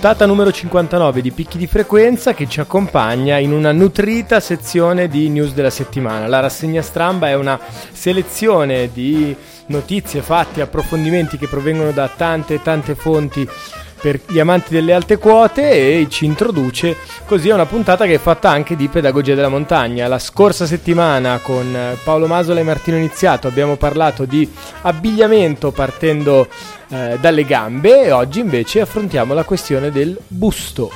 Puntata 0.00 0.24
numero 0.24 0.50
59 0.50 1.20
di 1.20 1.30
Picchi 1.30 1.58
di 1.58 1.66
Frequenza 1.66 2.32
che 2.32 2.48
ci 2.48 2.58
accompagna 2.58 3.36
in 3.36 3.52
una 3.52 3.70
nutrita 3.70 4.40
sezione 4.40 5.08
di 5.08 5.28
news 5.28 5.52
della 5.52 5.68
settimana. 5.68 6.26
La 6.26 6.40
rassegna 6.40 6.80
stramba 6.80 7.28
è 7.28 7.34
una 7.34 7.60
selezione 7.92 8.88
di 8.94 9.36
notizie, 9.66 10.22
fatti, 10.22 10.62
approfondimenti 10.62 11.36
che 11.36 11.48
provengono 11.48 11.90
da 11.90 12.08
tante 12.08 12.62
tante 12.62 12.94
fonti 12.94 13.46
per 14.00 14.20
gli 14.26 14.38
amanti 14.38 14.72
delle 14.72 14.92
alte 14.92 15.18
quote 15.18 15.70
e 15.70 16.06
ci 16.08 16.24
introduce 16.24 16.96
così 17.26 17.50
a 17.50 17.54
una 17.54 17.66
puntata 17.66 18.06
che 18.06 18.14
è 18.14 18.18
fatta 18.18 18.50
anche 18.50 18.76
di 18.76 18.88
pedagogia 18.88 19.34
della 19.34 19.48
montagna. 19.48 20.08
La 20.08 20.18
scorsa 20.18 20.66
settimana 20.66 21.38
con 21.42 21.96
Paolo 22.02 22.26
Masola 22.26 22.60
e 22.60 22.64
Martino 22.64 22.96
Iniziato 22.96 23.46
abbiamo 23.46 23.76
parlato 23.76 24.24
di 24.24 24.50
abbigliamento 24.82 25.70
partendo 25.70 26.48
eh, 26.88 27.18
dalle 27.20 27.44
gambe 27.44 28.04
e 28.04 28.10
oggi 28.12 28.40
invece 28.40 28.80
affrontiamo 28.80 29.34
la 29.34 29.44
questione 29.44 29.90
del 29.90 30.18
busto. 30.26 30.90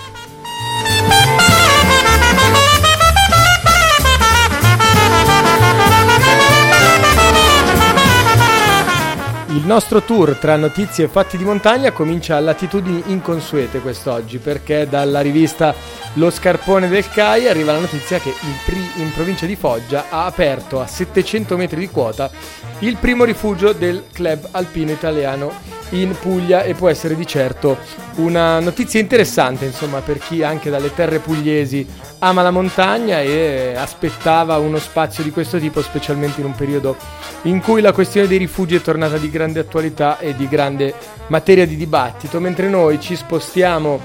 Il 9.64 9.70
nostro 9.70 10.02
tour 10.02 10.36
tra 10.36 10.56
notizie 10.56 11.06
e 11.06 11.08
fatti 11.08 11.38
di 11.38 11.44
montagna 11.44 11.90
comincia 11.90 12.36
a 12.36 12.40
latitudini 12.40 13.04
inconsuete 13.06 13.80
quest'oggi 13.80 14.36
perché 14.36 14.86
dalla 14.86 15.22
rivista 15.22 15.74
Lo 16.16 16.28
Scarpone 16.28 16.86
del 16.86 17.08
CAI 17.08 17.48
arriva 17.48 17.72
la 17.72 17.78
notizia 17.78 18.18
che 18.18 18.34
in, 18.98 19.10
provincia 19.14 19.46
di 19.46 19.56
Foggia 19.56 20.10
ha 20.10 20.26
aperto 20.26 20.82
a 20.82 20.86
700 20.86 21.56
metri 21.56 21.80
di 21.80 21.88
quota 21.88 22.30
il 22.80 22.98
primo 22.98 23.24
rifugio 23.24 23.72
del 23.72 24.04
club 24.12 24.48
alpino 24.50 24.90
italiano 24.90 25.50
in 25.90 26.16
Puglia 26.18 26.62
e 26.62 26.74
può 26.74 26.88
essere 26.88 27.14
di 27.14 27.26
certo 27.26 27.78
una 28.16 28.58
notizia 28.60 29.00
interessante 29.00 29.64
insomma 29.64 30.00
per 30.00 30.18
chi 30.18 30.42
anche 30.42 30.70
dalle 30.70 30.92
terre 30.94 31.18
pugliesi 31.18 31.86
ama 32.18 32.42
la 32.42 32.50
montagna 32.50 33.20
e 33.20 33.74
aspettava 33.76 34.58
uno 34.58 34.78
spazio 34.78 35.22
di 35.22 35.30
questo 35.30 35.58
tipo 35.58 35.82
specialmente 35.82 36.40
in 36.40 36.46
un 36.46 36.54
periodo 36.54 36.96
in 37.42 37.60
cui 37.60 37.80
la 37.80 37.92
questione 37.92 38.26
dei 38.26 38.38
rifugi 38.38 38.76
è 38.76 38.80
tornata 38.80 39.18
di 39.18 39.30
grande 39.30 39.60
attualità 39.60 40.18
e 40.18 40.34
di 40.34 40.48
grande 40.48 40.94
materia 41.26 41.66
di 41.66 41.76
dibattito. 41.76 42.40
Mentre 42.40 42.68
noi 42.68 43.00
ci 43.00 43.16
spostiamo 43.16 44.00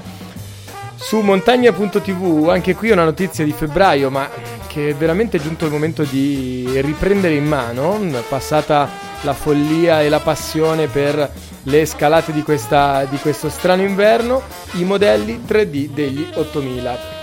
su 0.95 1.19
montagna.tv 1.19 2.49
anche 2.49 2.75
qui 2.75 2.91
una 2.91 3.05
notizia 3.05 3.45
di 3.45 3.53
febbraio 3.53 4.09
ma 4.09 4.29
che 4.67 4.89
è 4.89 4.95
veramente 4.95 5.39
giunto 5.39 5.65
il 5.65 5.71
momento 5.71 6.03
di 6.03 6.69
riprendere 6.81 7.35
in 7.35 7.45
mano 7.45 7.97
passata 8.27 9.07
la 9.21 9.33
follia 9.33 10.01
e 10.01 10.09
la 10.09 10.19
passione 10.19 10.87
per 10.87 11.31
le 11.63 11.85
scalate 11.85 12.31
di, 12.31 12.43
questa, 12.43 13.05
di 13.09 13.17
questo 13.17 13.49
strano 13.49 13.81
inverno, 13.81 14.41
i 14.73 14.83
modelli 14.83 15.41
3D 15.47 15.89
degli 15.89 16.27
8000. 16.33 17.17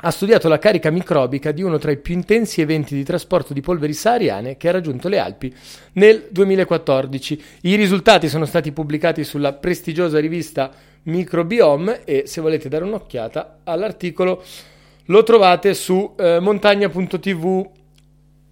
ha 0.00 0.10
studiato 0.10 0.48
la 0.48 0.58
carica 0.58 0.90
microbica 0.90 1.50
di 1.50 1.62
uno 1.62 1.78
tra 1.78 1.90
i 1.90 1.96
più 1.96 2.14
intensi 2.14 2.60
eventi 2.60 2.94
di 2.94 3.02
trasporto 3.02 3.52
di 3.52 3.60
polveri 3.60 3.92
sahariane 3.92 4.56
che 4.56 4.68
ha 4.68 4.72
raggiunto 4.72 5.08
le 5.08 5.18
Alpi 5.18 5.52
nel 5.94 6.28
2014. 6.30 7.42
I 7.62 7.74
risultati 7.74 8.28
sono 8.28 8.44
stati 8.44 8.70
pubblicati 8.70 9.24
sulla 9.24 9.54
prestigiosa 9.54 10.20
rivista 10.20 10.70
Microbiome 11.02 12.04
e 12.04 12.24
se 12.26 12.40
volete 12.40 12.68
dare 12.68 12.84
un'occhiata 12.84 13.60
all'articolo 13.64 14.44
lo 15.06 15.22
trovate 15.24 15.74
su 15.74 16.14
eh, 16.16 16.38
montagna.tv. 16.38 17.70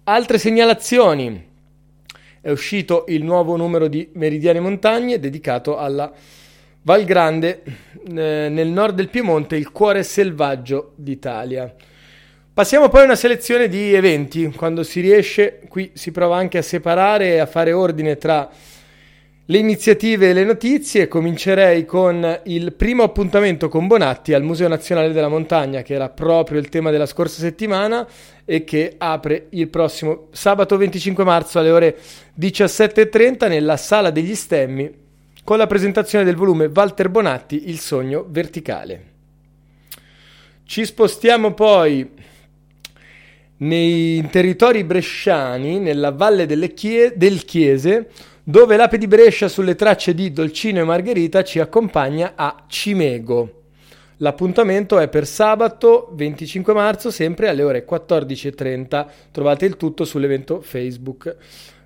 Altre 0.03 0.37
segnalazioni 0.39 1.45
è 2.41 2.49
uscito 2.49 3.05
il 3.07 3.23
nuovo 3.23 3.55
numero 3.55 3.87
di 3.87 4.09
Meridiane 4.13 4.59
Montagne 4.59 5.19
dedicato 5.19 5.77
alla 5.77 6.11
Val 6.87 7.03
Grande 7.03 7.63
eh, 7.65 8.47
nel 8.49 8.69
nord 8.69 8.95
del 8.95 9.09
Piemonte, 9.09 9.57
il 9.57 9.73
cuore 9.73 10.03
selvaggio 10.03 10.93
d'Italia. 10.95 11.75
Passiamo 12.53 12.87
poi 12.87 13.01
a 13.01 13.03
una 13.03 13.15
selezione 13.15 13.67
di 13.67 13.93
eventi, 13.93 14.49
quando 14.55 14.83
si 14.83 15.01
riesce, 15.01 15.59
qui 15.67 15.91
si 15.95 16.11
prova 16.11 16.37
anche 16.37 16.59
a 16.59 16.61
separare 16.61 17.33
e 17.33 17.37
a 17.39 17.45
fare 17.45 17.73
ordine 17.73 18.15
tra 18.15 18.49
le 19.43 19.57
iniziative 19.57 20.29
e 20.29 20.33
le 20.33 20.45
notizie. 20.45 21.09
Comincerei 21.09 21.83
con 21.83 22.39
il 22.45 22.71
primo 22.71 23.03
appuntamento 23.03 23.67
con 23.67 23.85
Bonatti 23.87 24.31
al 24.31 24.43
Museo 24.43 24.69
Nazionale 24.69 25.11
della 25.11 25.27
Montagna, 25.27 25.81
che 25.81 25.93
era 25.93 26.07
proprio 26.07 26.57
il 26.57 26.69
tema 26.69 26.89
della 26.89 27.05
scorsa 27.05 27.41
settimana 27.41 28.07
e 28.45 28.63
che 28.63 28.95
apre 28.97 29.47
il 29.49 29.67
prossimo 29.67 30.27
sabato 30.31 30.77
25 30.77 31.25
marzo 31.25 31.59
alle 31.59 31.71
ore 31.71 31.97
17.30 32.39 33.49
nella 33.49 33.75
Sala 33.75 34.09
degli 34.09 34.35
Stemmi 34.35 35.05
con 35.47 35.57
la 35.57 35.65
presentazione 35.65 36.25
del 36.25 36.35
volume 36.35 36.65
Walter 36.65 37.07
Bonatti 37.07 37.69
Il 37.69 37.79
sogno 37.79 38.25
verticale. 38.27 39.05
Ci 40.65 40.83
spostiamo 40.83 41.53
poi 41.53 42.05
nei 43.59 44.27
territori 44.29 44.83
bresciani, 44.83 45.79
nella 45.79 46.11
valle 46.11 46.45
Chie- 46.73 47.13
del 47.15 47.45
Chiese, 47.45 48.09
dove 48.43 48.75
l'ape 48.75 48.97
di 48.97 49.07
Brescia 49.07 49.47
sulle 49.47 49.75
tracce 49.75 50.13
di 50.13 50.33
Dolcino 50.33 50.81
e 50.81 50.83
Margherita 50.83 51.45
ci 51.45 51.59
accompagna 51.59 52.33
a 52.35 52.65
Cimego. 52.67 53.61
L'appuntamento 54.17 54.99
è 54.99 55.07
per 55.07 55.25
sabato 55.25 56.11
25 56.11 56.73
marzo, 56.73 57.09
sempre 57.09 57.47
alle 57.47 57.63
ore 57.63 57.85
14.30. 57.89 59.07
Trovate 59.31 59.65
il 59.65 59.77
tutto 59.77 60.03
sull'evento 60.03 60.59
Facebook 60.59 61.37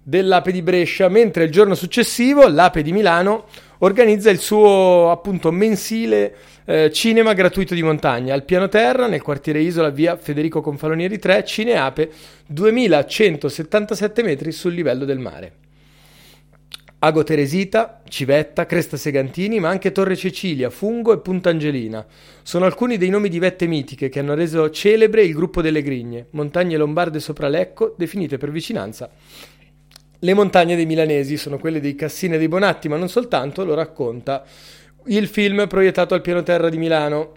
dell'Ape 0.03 0.51
di 0.51 0.61
Brescia, 0.61 1.09
mentre 1.09 1.43
il 1.43 1.51
giorno 1.51 1.75
successivo 1.75 2.47
l'Ape 2.47 2.81
di 2.81 2.91
Milano 2.91 3.45
organizza 3.79 4.29
il 4.29 4.39
suo 4.39 5.11
appunto 5.11 5.51
mensile 5.51 6.35
eh, 6.65 6.91
cinema 6.91 7.33
gratuito 7.33 7.73
di 7.73 7.83
montagna 7.83 8.33
al 8.33 8.43
piano 8.43 8.67
terra 8.67 9.07
nel 9.07 9.21
quartiere 9.21 9.59
Isola 9.59 9.89
via 9.89 10.17
Federico 10.17 10.61
Confalonieri 10.61 11.19
3, 11.19 11.43
Cineape 11.43 12.11
2177 12.47 14.23
metri 14.23 14.51
sul 14.51 14.73
livello 14.73 15.05
del 15.05 15.19
mare. 15.19 15.53
Ago 17.03 17.23
Teresita, 17.23 18.03
Civetta, 18.07 18.67
Cresta 18.67 18.95
Segantini, 18.95 19.59
ma 19.59 19.69
anche 19.69 19.91
Torre 19.91 20.15
Cecilia, 20.15 20.69
Fungo 20.69 21.11
e 21.11 21.17
Punta 21.17 21.49
Angelina. 21.49 22.05
Sono 22.43 22.65
alcuni 22.65 22.97
dei 22.97 23.09
nomi 23.09 23.27
di 23.27 23.39
vette 23.39 23.65
mitiche 23.65 24.07
che 24.07 24.19
hanno 24.19 24.35
reso 24.35 24.69
celebre 24.69 25.23
il 25.23 25.33
gruppo 25.33 25.63
delle 25.63 25.81
Grigne, 25.81 26.27
montagne 26.31 26.77
lombarde 26.77 27.19
sopra 27.19 27.47
Lecco, 27.47 27.95
definite 27.97 28.37
per 28.37 28.51
vicinanza. 28.51 29.09
Le 30.23 30.35
montagne 30.35 30.75
dei 30.75 30.85
milanesi 30.85 31.35
sono 31.35 31.57
quelle 31.57 31.79
dei 31.79 31.95
Cassini 31.95 32.35
e 32.35 32.37
dei 32.37 32.47
Bonatti, 32.47 32.87
ma 32.87 32.95
non 32.95 33.09
soltanto, 33.09 33.65
lo 33.65 33.73
racconta 33.73 34.43
il 35.05 35.27
film 35.27 35.65
proiettato 35.67 36.13
al 36.13 36.21
piano 36.21 36.43
terra 36.43 36.69
di 36.69 36.77
Milano. 36.77 37.31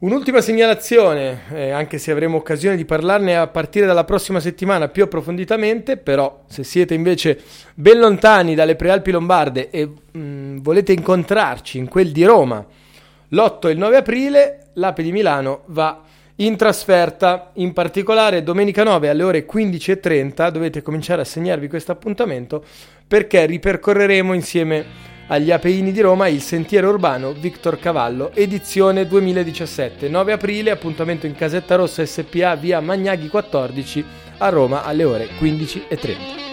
Un'ultima 0.00 0.40
segnalazione, 0.40 1.42
eh, 1.52 1.70
anche 1.70 1.98
se 1.98 2.10
avremo 2.10 2.38
occasione 2.38 2.74
di 2.74 2.84
parlarne 2.84 3.36
a 3.36 3.46
partire 3.46 3.86
dalla 3.86 4.02
prossima 4.02 4.40
settimana 4.40 4.88
più 4.88 5.04
approfonditamente, 5.04 5.96
però 5.96 6.42
se 6.48 6.64
siete 6.64 6.94
invece 6.94 7.38
ben 7.74 8.00
lontani 8.00 8.56
dalle 8.56 8.74
prealpi 8.74 9.12
lombarde 9.12 9.70
e 9.70 9.86
mh, 9.86 10.18
mm, 10.18 10.58
volete 10.58 10.92
incontrarci 10.92 11.78
in 11.78 11.86
quel 11.86 12.10
di 12.10 12.24
Roma 12.24 12.66
l'8 13.28 13.68
e 13.68 13.70
il 13.70 13.78
9 13.78 13.96
aprile, 13.96 14.70
l'Ape 14.72 15.04
di 15.04 15.12
Milano 15.12 15.62
va 15.66 16.02
in 16.40 16.56
trasferta, 16.56 17.50
in 17.54 17.72
particolare 17.72 18.42
domenica 18.42 18.82
9 18.82 19.08
alle 19.08 19.22
ore 19.22 19.46
15.30 19.46 20.50
dovete 20.50 20.82
cominciare 20.82 21.22
a 21.22 21.24
segnarvi 21.24 21.68
questo 21.68 21.92
appuntamento 21.92 22.64
perché 23.06 23.44
ripercorreremo 23.44 24.32
insieme 24.32 25.08
agli 25.26 25.50
Apeini 25.50 25.92
di 25.92 26.00
Roma 26.00 26.28
il 26.28 26.40
Sentiero 26.40 26.88
Urbano 26.88 27.32
Victor 27.32 27.78
Cavallo, 27.78 28.32
edizione 28.34 29.06
2017. 29.06 30.08
9 30.08 30.32
aprile, 30.32 30.70
appuntamento 30.70 31.26
in 31.26 31.34
Casetta 31.34 31.76
Rossa 31.76 32.04
SPA 32.04 32.56
via 32.56 32.80
Magnaghi 32.80 33.28
14 33.28 34.04
a 34.38 34.48
Roma 34.48 34.82
alle 34.84 35.04
ore 35.04 35.28
15.30. 35.38 36.49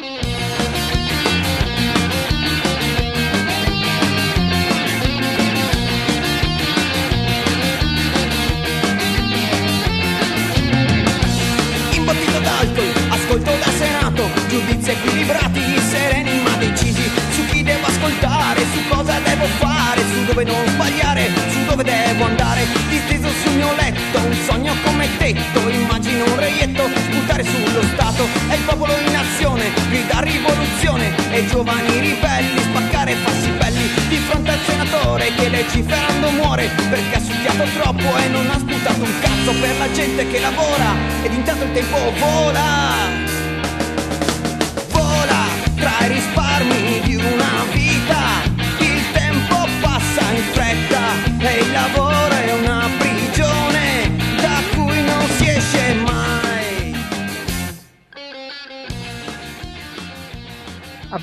giudizi 14.48 14.92
equilibrati, 14.92 15.62
sereni 15.90 16.40
ma 16.42 16.56
decisi 16.58 17.10
su 17.32 17.46
chi 17.48 17.64
devo 17.64 17.86
ascoltare, 17.86 18.66
su 18.74 18.88
cosa 18.88 19.20
devo 19.20 19.46
fare, 19.60 20.02
su 20.02 20.26
dove 20.26 20.44
non 20.44 20.66
sbagliare, 20.68 21.30
su 21.52 21.66
dove 21.66 21.84
devo 21.84 22.26
andare, 22.26 22.66
disteso 22.90 23.28
sul 23.44 23.54
mio 23.56 23.74
letto, 23.76 24.20
un 24.20 24.34
sogno 24.46 24.74
come 24.84 25.08
tetto, 25.18 25.60
immagino 25.70 26.24
un 26.26 26.40
reietto, 26.40 26.84
sputare 26.88 27.44
sullo 27.44 27.82
Stato, 27.94 28.28
è 28.48 28.56
il 28.56 28.62
popolo 28.64 28.94
in 29.06 29.16
azione, 29.16 29.72
grida 29.90 30.20
rivoluzione, 30.20 31.14
e 31.32 31.46
giovani 31.48 32.00
ribelli, 32.00 32.62
spaccare 32.62 33.16
farsi 33.16 33.50
belli, 33.50 33.90
di 34.08 34.18
fronte 34.28 34.52
al 34.52 34.60
senatore 34.66 35.34
che 35.36 35.50
legiferando 35.50 36.30
muore, 36.32 36.70
perché 36.90 37.16
ha 37.16 37.20
succhiato 37.20 37.64
troppo 37.76 38.18
e 38.18 38.28
non 38.30 38.50
ha 38.50 38.58
sputato 38.58 39.04
un 39.04 39.20
cazzo 39.20 39.52
per 39.60 39.78
la 39.78 39.92
gente 39.92 40.28
che 40.28 40.40
lavora, 40.40 40.96
ed 41.22 41.34
intanto 41.34 41.66
il 41.66 41.72
tempo. 41.74 41.96
Vola 42.18 42.97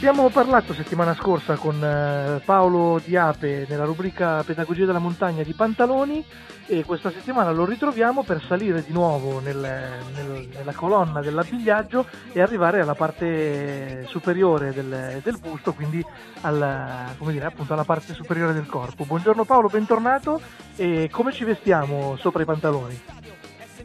Abbiamo 0.07 0.29
parlato 0.29 0.75
settimana 0.75 1.15
scorsa 1.15 1.57
con 1.57 1.83
eh, 1.83 2.39
Paolo 2.45 3.01
Diape 3.03 3.65
nella 3.71 3.87
rubrica 3.87 4.43
Pedagogia 4.43 4.85
della 4.85 4.99
montagna 4.99 5.43
di 5.43 5.55
Pantaloni 5.55 6.23
e 6.67 6.85
questa 6.85 7.11
settimana 7.11 7.53
lo 7.53 7.65
ritroviamo 7.65 8.23
per 8.23 8.43
salire 8.47 8.85
di 8.85 8.93
nuovo 8.93 9.41
nel, 9.41 9.57
nel, 9.57 10.49
nella 10.55 10.75
colonna 10.75 11.23
dell'abbigliaggio 11.23 12.05
e 12.35 12.43
arrivare 12.43 12.83
alla 12.83 12.95
parte 12.95 14.05
superiore 14.07 14.75
del, 14.75 15.21
del 15.23 15.39
busto, 15.39 15.73
quindi 15.73 16.05
alla, 16.43 17.15
dire, 17.19 17.51
alla 17.67 17.85
parte 17.85 18.13
superiore 18.13 18.53
del 18.53 18.67
corpo. 18.67 19.05
Buongiorno 19.05 19.45
Paolo, 19.45 19.69
bentornato 19.69 20.39
e 20.77 21.09
come 21.11 21.33
ci 21.33 21.45
vestiamo 21.45 22.19
sopra 22.19 22.43
i 22.43 22.45
pantaloni? 22.45 23.24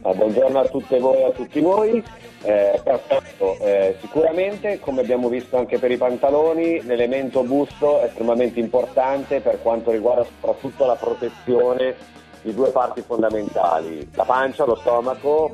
Ah, 0.02 0.14
buongiorno 0.14 0.58
a 0.58 0.66
tutte 0.66 0.98
voi 0.98 1.18
e 1.18 1.24
a 1.24 1.30
tutti 1.30 1.60
noi. 1.60 2.02
Eh, 2.42 2.80
perfetto, 2.82 3.58
eh, 3.60 3.96
sicuramente 4.00 4.80
come 4.80 5.02
abbiamo 5.02 5.28
visto 5.28 5.58
anche 5.58 5.78
per 5.78 5.90
i 5.90 5.98
pantaloni 5.98 6.82
l'elemento 6.84 7.42
busto 7.42 8.00
è 8.00 8.04
estremamente 8.04 8.60
importante 8.60 9.40
per 9.40 9.60
quanto 9.60 9.90
riguarda 9.90 10.24
soprattutto 10.24 10.86
la 10.86 10.94
protezione 10.94 11.94
di 12.40 12.54
due 12.54 12.70
parti 12.70 13.02
fondamentali, 13.02 14.08
la 14.14 14.24
pancia, 14.24 14.64
lo 14.64 14.76
stomaco, 14.76 15.50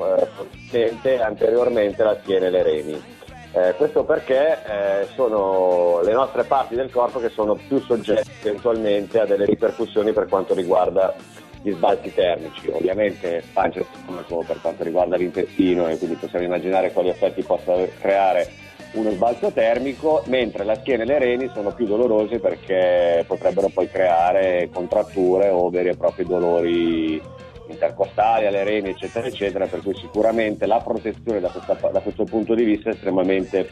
eh, 0.70 1.18
anteriormente 1.20 2.04
la 2.04 2.16
schiena 2.22 2.46
e 2.46 2.50
le 2.50 2.62
reni. 2.62 3.02
Eh, 3.50 3.74
questo 3.76 4.04
perché 4.04 4.58
eh, 4.64 5.08
sono 5.14 6.02
le 6.02 6.12
nostre 6.12 6.44
parti 6.44 6.76
del 6.76 6.90
corpo 6.90 7.18
che 7.18 7.30
sono 7.30 7.54
più 7.54 7.80
soggette 7.80 8.30
eventualmente 8.42 9.18
a 9.18 9.24
delle 9.26 9.46
ripercussioni 9.46 10.12
per 10.12 10.28
quanto 10.28 10.54
riguarda 10.54 11.14
gli 11.62 11.72
sbalzi 11.72 12.12
termici. 12.14 12.68
Ovviamente 12.68 13.42
pancia 13.52 13.82
stomaco 13.82 14.44
per 14.46 14.60
quanto 14.60 14.84
riguarda 14.84 15.16
l'intestino 15.16 15.88
e 15.88 15.98
quindi 15.98 16.16
possiamo 16.16 16.44
immaginare 16.44 16.92
quali 16.92 17.08
effetti 17.08 17.42
possa 17.42 17.74
creare 18.00 18.64
uno 18.92 19.10
sbalzo 19.10 19.50
termico, 19.50 20.22
mentre 20.26 20.64
la 20.64 20.76
schiena 20.76 21.02
e 21.02 21.06
le 21.06 21.18
reni 21.18 21.50
sono 21.52 21.72
più 21.72 21.86
dolorose 21.86 22.38
perché 22.38 23.24
potrebbero 23.26 23.68
poi 23.68 23.90
creare 23.90 24.70
contratture 24.72 25.48
o 25.48 25.68
veri 25.70 25.90
e 25.90 25.96
propri 25.96 26.24
dolori 26.24 27.20
intercostali 27.68 28.46
alle 28.46 28.64
reni, 28.64 28.90
eccetera, 28.90 29.26
eccetera, 29.26 29.66
per 29.66 29.82
cui 29.82 29.94
sicuramente 29.96 30.66
la 30.66 30.80
protezione 30.80 31.40
da, 31.40 31.48
questa, 31.48 31.74
da 31.90 32.00
questo 32.00 32.24
punto 32.24 32.54
di 32.54 32.64
vista 32.64 32.90
è 32.90 32.92
estremamente 32.92 33.68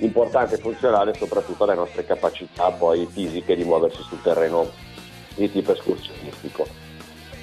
importante 0.00 0.54
e 0.54 0.58
funzionale 0.58 1.14
soprattutto 1.14 1.64
alle 1.64 1.74
nostre 1.74 2.04
capacità 2.04 2.70
poi 2.70 3.06
fisiche 3.10 3.56
di 3.56 3.64
muoversi 3.64 4.02
sul 4.02 4.22
terreno 4.22 4.70
di 5.34 5.50
tipo 5.50 5.72
escursionistico 5.72 6.87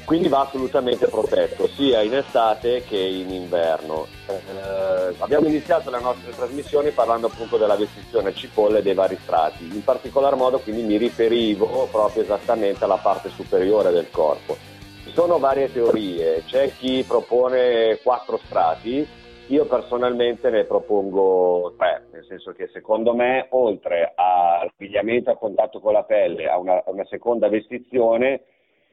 quindi 0.06 0.28
va 0.28 0.42
assolutamente 0.42 1.08
protetto 1.08 1.68
sia 1.68 2.02
in 2.02 2.14
estate 2.14 2.84
che 2.84 2.98
in 2.98 3.32
inverno. 3.32 4.06
Eh, 4.28 5.16
abbiamo 5.18 5.48
iniziato 5.48 5.90
le 5.90 6.00
nostre 6.00 6.32
trasmissioni 6.32 6.92
parlando 6.92 7.28
appunto 7.28 7.58
della 7.58 7.76
vestizione 7.76 8.34
cipolle 8.34 8.82
dei 8.82 8.94
vari 8.94 9.18
strati, 9.22 9.66
in 9.66 9.84
particolar 9.84 10.36
modo 10.36 10.60
quindi 10.60 10.84
mi 10.84 10.98
riferivo 10.98 11.88
proprio 11.92 12.24
esattamente 12.24 12.84
alla 12.84 12.98
parte 12.98 13.30
superiore 13.30 13.92
del 13.92 14.10
corpo. 14.12 14.56
Ci 15.04 15.12
sono 15.12 15.40
varie 15.40 15.72
teorie, 15.72 16.44
c'è 16.46 16.72
chi 16.78 17.04
propone 17.08 18.00
quattro 18.04 18.40
strati, 18.46 19.08
io 19.48 19.66
personalmente 19.66 20.50
ne 20.50 20.64
propongo 20.64 21.74
tre, 21.78 22.08
nel 22.12 22.26
senso 22.28 22.52
che 22.54 22.70
secondo 22.74 23.14
me 23.14 23.48
oltre 23.52 24.14
all'abbigliamento 24.16 25.30
a 25.30 25.38
contatto 25.38 25.80
con 25.80 25.94
la 25.94 26.04
pelle, 26.04 26.48
a 26.48 26.58
una, 26.58 26.78
a 26.78 26.90
una 26.90 27.06
seconda 27.06 27.48
vestizione, 27.48 28.42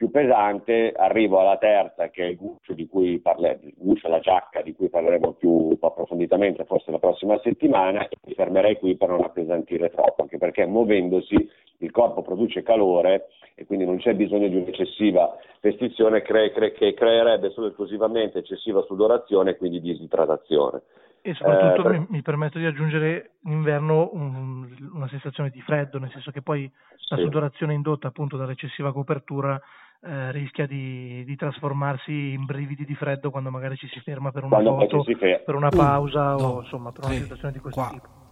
più 0.03 0.11
pesante, 0.11 0.91
arrivo 0.93 1.39
alla 1.39 1.57
terza 1.57 2.09
che 2.09 2.23
è 2.23 2.27
il 2.27 2.35
guscio 2.35 2.73
di 2.73 2.87
cui 2.87 3.19
parleremo, 3.19 3.61
il 3.63 3.73
guscio, 3.77 4.09
la 4.09 4.19
giacca 4.19 4.61
di 4.61 4.73
cui 4.73 4.89
parleremo 4.89 5.31
più 5.33 5.77
approfonditamente 5.79 6.65
forse 6.65 6.91
la 6.91 6.99
prossima 6.99 7.39
settimana 7.41 8.05
e 8.09 8.17
mi 8.25 8.33
fermerei 8.33 8.77
qui 8.77 8.97
per 8.97 9.07
non 9.07 9.23
appesantire 9.23 9.89
troppo, 9.91 10.23
anche 10.23 10.37
perché 10.37 10.65
muovendosi 10.65 11.49
il 11.77 11.91
corpo 11.91 12.21
produce 12.21 12.63
calore 12.63 13.27
e 13.55 13.65
quindi 13.65 13.85
non 13.85 13.97
c'è 13.97 14.13
bisogno 14.13 14.49
di 14.49 14.57
un'eccessiva 14.57 15.37
vestizione 15.61 16.21
cre- 16.21 16.51
cre- 16.51 16.73
che 16.73 16.93
creerebbe 16.93 17.51
solo 17.51 17.67
esclusivamente 17.67 18.39
eccessiva 18.39 18.81
sudorazione 18.81 19.51
e 19.51 19.57
quindi 19.57 19.79
disidratazione. 19.79 20.81
E 21.21 21.33
soprattutto 21.35 21.79
eh, 21.79 21.91
per... 21.91 21.99
mi, 21.99 22.05
mi, 22.09 22.21
permetto 22.21 22.57
di 22.57 22.65
aggiungere 22.65 23.35
in 23.45 23.53
inverno 23.53 24.09
un, 24.11 24.67
una 24.93 25.07
sensazione 25.07 25.49
di 25.49 25.61
freddo, 25.61 25.97
nel 25.97 26.11
senso 26.11 26.31
che 26.31 26.41
poi 26.41 26.69
la 27.07 27.15
sudorazione 27.17 27.73
indotta 27.73 28.09
appunto 28.09 28.35
dall'eccessiva 28.35 28.91
copertura 28.91 29.61
eh, 30.05 30.31
rischia 30.31 30.67
di, 30.67 31.23
di, 31.25 31.35
trasformarsi 31.35 32.31
in 32.33 32.45
brividi 32.45 32.85
di 32.85 32.95
freddo 32.95 33.31
quando 33.31 33.49
magari 33.49 33.77
ci 33.77 33.87
si 33.87 33.99
ferma 34.01 34.31
per 34.31 34.43
una 34.43 34.59
quando 34.59 34.87
foto, 34.87 35.03
per 35.45 35.55
una 35.55 35.69
pausa 35.69 36.35
uh, 36.35 36.41
o 36.41 36.61
insomma 36.61 36.91
per 36.91 37.05
una 37.05 37.13
sì, 37.13 37.21
situazione 37.21 37.53
di 37.53 37.59
questo 37.59 37.79
qua. 37.79 37.89
tipo. 37.89 38.22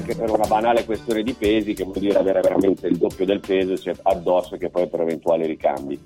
Anche 0.00 0.16
per 0.16 0.30
una 0.30 0.46
banale 0.46 0.84
questione 0.84 1.22
di 1.22 1.34
pesi 1.34 1.74
che 1.74 1.84
vuol 1.84 1.98
dire 1.98 2.18
avere 2.18 2.40
veramente 2.40 2.86
il 2.86 2.96
doppio 2.96 3.26
del 3.26 3.40
peso 3.40 3.76
cioè 3.76 3.94
addosso 4.02 4.56
che 4.56 4.70
poi 4.70 4.88
per 4.88 5.02
eventuali 5.02 5.46
ricambi. 5.46 6.02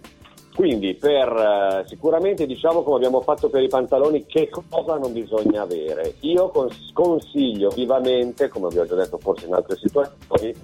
Quindi 0.54 0.94
per, 0.94 1.28
eh, 1.28 1.84
sicuramente 1.88 2.46
diciamo 2.46 2.82
come 2.82 2.96
abbiamo 2.96 3.20
fatto 3.20 3.48
per 3.48 3.62
i 3.62 3.68
pantaloni 3.68 4.24
che 4.26 4.48
cosa 4.50 4.98
non 4.98 5.12
bisogna 5.12 5.62
avere. 5.62 6.14
Io 6.20 6.48
cons- 6.48 6.92
consiglio 6.92 7.70
vivamente, 7.70 8.48
come 8.48 8.68
vi 8.68 8.78
ho 8.78 8.86
già 8.86 8.94
detto 8.94 9.18
forse 9.18 9.46
in 9.46 9.54
altre 9.54 9.76
situazioni, 9.76 10.54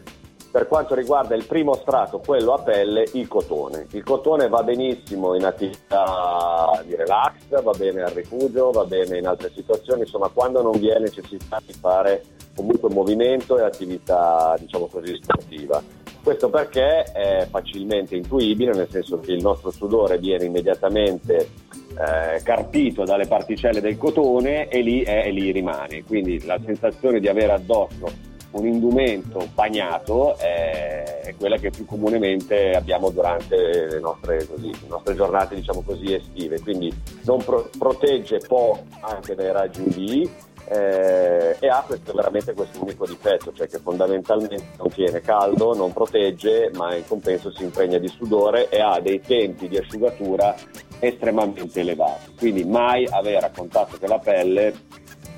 per 0.51 0.67
quanto 0.69 0.95
riguarda 0.95 1.35
il 1.35 1.45
primo 1.45 1.75
strato, 1.75 2.21
quello 2.25 2.53
a 2.53 2.63
pelle, 2.63 3.05
il 3.15 3.27
cotone. 3.27 3.87
Il 3.91 4.05
cotone 4.05 4.49
va 4.49 4.63
benissimo 4.63 5.35
in 5.35 5.45
attività 5.45 6.83
di 6.85 6.95
relax, 6.95 7.40
va 7.59 7.73
bene 7.73 8.03
al 8.03 8.13
rifugio, 8.13 8.71
va 8.71 8.85
bene 8.85 9.19
in 9.19 9.27
altre 9.27 9.51
situazioni, 9.55 10.03
insomma 10.03 10.29
quando 10.29 10.63
non 10.63 10.79
vi 10.79 10.89
è 10.89 10.99
necessità 10.99 11.61
di 11.67 11.73
fare 11.73 12.23
comunque 12.55 12.91
movimento 12.91 13.59
e 13.59 13.63
attività 13.63 14.55
diciamo 14.59 14.87
così 14.87 15.19
sportiva. 15.21 15.83
Questo 16.23 16.51
perché 16.51 17.03
è 17.05 17.47
facilmente 17.51 18.15
intuibile, 18.15 18.73
nel 18.73 18.89
senso 18.91 19.19
che 19.21 19.33
il 19.33 19.43
nostro 19.43 19.71
sudore 19.71 20.19
viene 20.19 20.45
immediatamente 20.45 21.49
eh, 21.91 22.43
carpito 22.43 23.05
dalle 23.05 23.27
particelle 23.27 23.81
del 23.81 23.97
cotone 23.97 24.69
e 24.69 24.83
lì, 24.83 25.03
è, 25.03 25.25
e 25.27 25.31
lì 25.31 25.51
rimane. 25.51 26.05
Quindi 26.05 26.45
la 26.45 26.61
sensazione 26.65 27.21
di 27.21 27.29
avere 27.29 27.53
addosso 27.53 28.29
un 28.53 28.67
indumento 28.67 29.49
bagnato 29.55 30.37
è, 30.37 31.21
è, 31.25 31.35
quella 31.37 31.57
che 31.57 31.71
più 31.71 31.85
comunemente 31.87 32.73
abbiamo 32.73 33.11
durante 33.11 33.57
le 33.57 34.01
nostre, 34.01 34.47
così, 34.47 34.71
le 34.71 34.89
nostre 34.89 35.15
giornate 35.15 35.55
diciamo 35.55 35.83
così, 35.83 36.15
estive, 36.15 36.61
quindi 36.61 36.93
non 37.23 37.43
pro- 37.45 37.69
protegge 37.79 38.39
poco 38.47 38.85
anche 39.01 39.35
dai 39.35 39.53
raggi 39.53 39.81
UV 39.81 40.31
eh, 40.73 41.57
e 41.59 41.69
ha 41.69 41.83
questo, 41.87 42.13
veramente 42.13 42.53
questo 42.53 42.83
unico 42.83 43.07
difetto, 43.07 43.53
cioè 43.53 43.69
che 43.69 43.79
fondamentalmente 43.79 44.63
non 44.79 44.89
tiene 44.91 45.21
caldo, 45.21 45.75
non 45.75 45.93
protegge, 45.93 46.71
ma 46.75 46.95
in 46.95 47.07
compenso 47.07 47.51
si 47.53 47.65
impregna 47.65 47.99
di 47.99 48.09
sudore 48.09 48.69
e 48.69 48.81
ha 48.81 49.01
dei 49.01 49.21
tempi 49.21 49.69
di 49.69 49.79
asciugatura 49.79 50.55
estremamente 51.01 51.81
elevati. 51.81 52.35
Quindi 52.37 52.65
mai 52.65 53.07
avere 53.11 53.47
a 53.47 53.51
contatto 53.51 53.97
con 53.99 54.09
la 54.09 54.19
pelle 54.19 54.75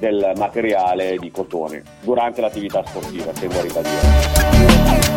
del 0.02 0.32
materiale 0.36 1.16
di 1.16 1.30
cotone 1.30 1.80
durante 2.00 2.40
l'attività 2.40 2.82
sportiva, 2.84 3.30
tengo 3.30 3.56
a 3.56 3.62
ribadire. 3.62 5.12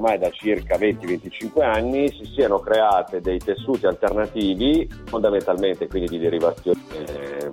Ormai 0.00 0.18
da 0.18 0.30
circa 0.30 0.76
20-25 0.78 1.62
anni 1.62 2.08
si 2.08 2.24
siano 2.34 2.58
create 2.58 3.20
dei 3.20 3.38
tessuti 3.38 3.84
alternativi, 3.86 4.88
fondamentalmente 5.04 5.86
quindi 5.86 6.08
di 6.08 6.18
derivazione 6.18 6.80
eh, 6.96 7.50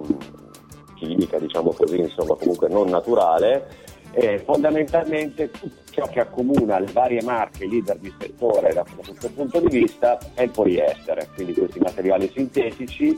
chimica, 0.96 1.38
diciamo 1.38 1.72
così, 1.74 2.00
insomma 2.00 2.36
comunque 2.36 2.70
non 2.70 2.88
naturale, 2.88 3.68
e 4.12 4.40
fondamentalmente 4.40 5.52
tutto 5.52 5.82
ciò 5.92 6.08
che 6.08 6.22
accomuna 6.22 6.80
le 6.80 6.92
varie 6.92 7.22
marche 7.22 7.68
leader 7.68 7.98
di 7.98 8.14
settore 8.18 8.72
da 8.72 8.86
questo 8.96 9.30
punto 9.30 9.60
di 9.60 9.80
vista 9.80 10.18
è 10.34 10.44
il 10.44 10.52
poliestere, 10.52 11.28
quindi 11.36 11.54
questi 11.54 11.80
materiali 11.80 12.32
sintetici 12.34 13.18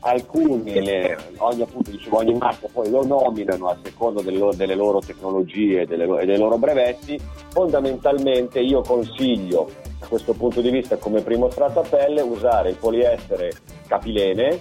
alcuni, 0.00 0.82
le, 0.82 1.16
ogni, 1.38 1.62
appunto, 1.62 1.90
dicevo, 1.90 2.18
ogni 2.18 2.34
marca 2.34 2.68
poi 2.72 2.90
lo 2.90 3.04
nominano 3.04 3.68
a 3.68 3.76
seconda 3.82 4.22
delle 4.22 4.38
loro, 4.38 4.54
delle 4.54 4.74
loro 4.74 5.00
tecnologie 5.00 5.82
e 5.82 5.86
dei 5.86 6.38
loro 6.38 6.56
brevetti, 6.56 7.20
fondamentalmente 7.48 8.60
io 8.60 8.80
consiglio 8.82 9.68
da 9.98 10.06
questo 10.06 10.34
punto 10.34 10.60
di 10.60 10.70
vista 10.70 10.96
come 10.96 11.22
primo 11.22 11.50
strato 11.50 11.80
a 11.80 11.84
pelle 11.88 12.20
usare 12.20 12.70
il 12.70 12.76
poliestere 12.76 13.50
capilene, 13.86 14.60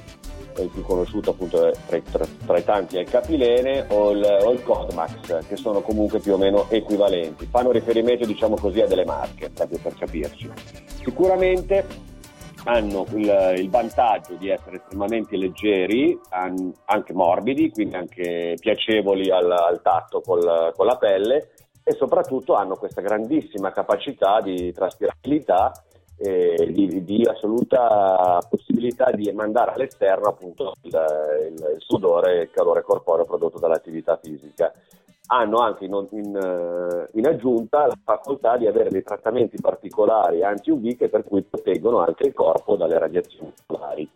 il 0.60 0.70
più 0.70 0.82
conosciuto 0.82 1.30
appunto 1.32 1.72
tra, 1.86 2.00
tra, 2.12 2.26
tra 2.46 2.58
i 2.58 2.64
tanti 2.64 2.98
è 2.98 3.02
il 3.02 3.10
capilene 3.10 3.86
o 3.90 4.10
il, 4.12 4.24
o 4.42 4.52
il 4.52 4.64
Codmax, 4.64 5.48
che 5.48 5.56
sono 5.56 5.82
comunque 5.82 6.20
più 6.20 6.34
o 6.34 6.38
meno 6.38 6.66
equivalenti, 6.70 7.48
fanno 7.50 7.70
riferimento 7.70 8.26
diciamo 8.26 8.56
così 8.56 8.82
a 8.82 8.88
delle 8.88 9.06
marche, 9.06 9.52
proprio 9.52 9.78
per 9.84 9.94
capirci. 9.94 10.50
Sicuramente 11.04 11.86
hanno 12.68 13.06
il, 13.14 13.54
il, 13.58 13.70
vantaggio 13.70 14.36
di 14.36 14.50
essere 14.50 14.78
estremamente 14.78 15.38
leggeri, 15.38 16.20
anche 16.30 17.14
morbidi, 17.14 17.72
quindi 17.72 17.96
anche 17.96 18.56
piacevoli 18.60 19.32
al, 19.32 19.50
al 19.50 19.82
tatto 19.82 20.22
col, 20.22 20.74
con 20.76 20.86
la 20.86 20.98
pelle 20.98 21.50
e 21.84 21.94
soprattutto 21.94 22.54
hanno 22.56 22.76
questa 22.76 23.02
grandissima 23.02 23.72
capacità 23.72 24.42
di 24.42 24.74
traspirabilità 24.74 25.72
e 26.20 26.72
di, 26.72 27.04
di, 27.04 27.24
assoluta 27.26 28.40
possibilità 28.50 29.12
di 29.12 29.32
mandare 29.32 29.74
all'esterno 29.74 30.28
appunto 30.28 30.74
il, 30.82 30.92
il, 30.92 31.74
il 31.76 31.78
sudore 31.78 32.40
e 32.40 32.42
il 32.44 32.52
calore 32.52 32.82
corporeo 32.82 33.26
prodotto 33.26 33.60
dall'attività 33.60 34.20
fisica 34.22 34.74
hanno 35.28 35.58
anche 35.60 35.86
in, 35.86 36.08
in, 36.12 36.36
eh, 36.36 37.10
in, 37.18 37.28
aggiunta 37.28 37.88
la 37.88 37.98
facoltà 38.04 38.58
di 38.58 38.68
avere 38.68 38.90
dei 38.90 39.04
trattamenti 39.04 39.58
particolari 39.60 40.44
anti-UV 40.44 40.96
che 40.96 41.10
per 41.10 41.24
cui 41.24 41.42
proteggono 41.44 42.00
anche 42.00 42.28
il 42.28 42.34
corpo 42.34 42.76
dalle 42.76 42.98
radiazioni 42.98 43.52
solari. 43.66 44.10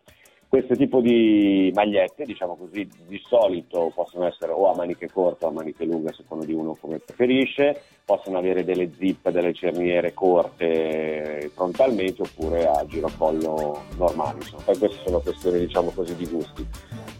Questo 0.51 0.75
tipo 0.75 1.00
di 1.00 1.72
magliette, 1.74 2.25
diciamo 2.25 2.58
così, 2.58 2.86
di 3.08 3.22
solito 3.25 3.89
possono 3.96 4.27
essere 4.27 4.51
o 4.51 4.70
a 4.70 4.75
maniche 4.75 5.10
corte 5.10 5.46
o 5.46 5.48
a 5.48 5.51
maniche 5.53 5.86
lunghe, 5.86 6.10
a 6.10 6.13
seconda 6.13 6.43
di 6.43 6.51
uno 6.51 6.75
come 6.77 7.00
preferisce, 7.00 7.81
possono 8.03 8.38
avere 8.38 8.65
delle 8.65 8.91
zip, 8.98 9.29
delle 9.29 9.53
cerniere 9.53 10.13
corte 10.13 11.50
frontalmente 11.53 12.24
oppure 12.24 12.67
a 12.67 12.86
girocollo 12.86 13.81
normali. 13.96 14.39
Insomma. 14.39 14.63
Poi 14.63 14.77
queste 14.77 14.98
sono 15.05 15.20
questioni, 15.22 15.60
diciamo 15.60 15.89
così, 15.91 16.17
di 16.17 16.27
gusti. 16.27 16.67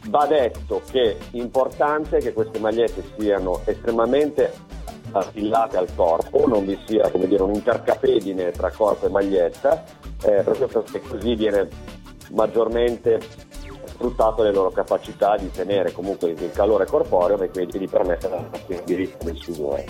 Va 0.10 0.28
detto 0.28 0.82
che 0.92 1.12
è 1.12 1.18
importante 1.32 2.18
che 2.18 2.34
queste 2.34 2.60
magliette 2.60 3.02
siano 3.18 3.62
estremamente 3.66 4.52
affillate 5.14 5.78
al 5.78 5.88
corpo, 5.96 6.46
non 6.50 6.66
vi 6.66 6.78
sia 6.86 7.10
come 7.10 7.28
dire, 7.28 7.44
un'intercapedine 7.44 8.52
tra 8.52 8.70
corpo 8.72 9.06
e 9.06 9.10
maglietta, 9.10 9.86
eh, 10.26 10.44
proprio 10.44 10.68
perché 10.68 11.00
così 11.00 11.34
viene 11.36 11.70
maggiormente 12.32 13.20
sfruttato 13.86 14.44
le 14.44 14.52
loro 14.52 14.72
capacità 14.72 15.38
di 15.38 15.52
tenere 15.52 15.92
comunque 15.92 16.32
il 16.32 16.52
calore 16.52 16.86
corporeo 16.86 17.40
e 17.42 17.50
quindi 17.50 17.78
di 17.78 17.88
permettere 17.88 18.34
la 18.34 18.50
rischio 18.86 19.24
del 19.24 19.38
sudore. 19.38 19.86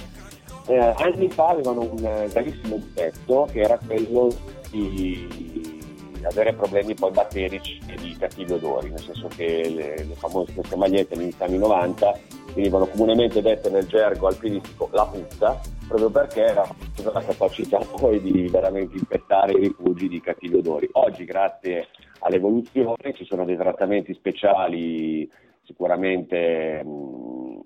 Eh, 0.67 0.77
anni 0.77 1.29
fa 1.29 1.47
avevano 1.49 1.81
un 1.81 2.05
eh, 2.05 2.27
gravissimo 2.31 2.75
difetto 2.77 3.47
che 3.51 3.61
era 3.61 3.79
quello 3.83 4.29
di 4.69 5.79
avere 6.23 6.53
problemi 6.53 6.93
poi 6.93 7.11
batterici 7.11 7.79
e 7.87 7.95
di 7.95 8.15
cattivi 8.17 8.53
odori, 8.53 8.89
nel 8.89 8.99
senso 8.99 9.27
che 9.27 9.69
le, 9.69 10.03
le 10.03 10.15
famose 10.15 10.53
queste 10.53 10.75
magliette 10.75 11.15
negli 11.15 11.33
anni 11.39 11.57
90 11.57 12.19
venivano 12.53 12.85
comunemente 12.87 13.41
dette 13.41 13.69
nel 13.69 13.87
gergo 13.87 14.27
alpinistico 14.27 14.89
la 14.91 15.05
puzza, 15.05 15.59
proprio 15.87 16.09
perché 16.09 16.43
era 16.43 16.67
la 17.03 17.23
capacità 17.23 17.79
poi 17.79 18.21
di 18.21 18.47
veramente 18.49 18.97
infettare 18.97 19.53
i 19.53 19.59
rifugi 19.59 20.07
di 20.07 20.21
cattivi 20.21 20.57
odori. 20.57 20.87
Oggi 20.93 21.25
grazie 21.25 21.87
all'evoluzione 22.21 23.13
ci 23.13 23.25
sono 23.25 23.45
dei 23.45 23.57
trattamenti 23.57 24.13
speciali 24.13 25.29
sicuramente 25.63 26.83
mh, 26.83 27.59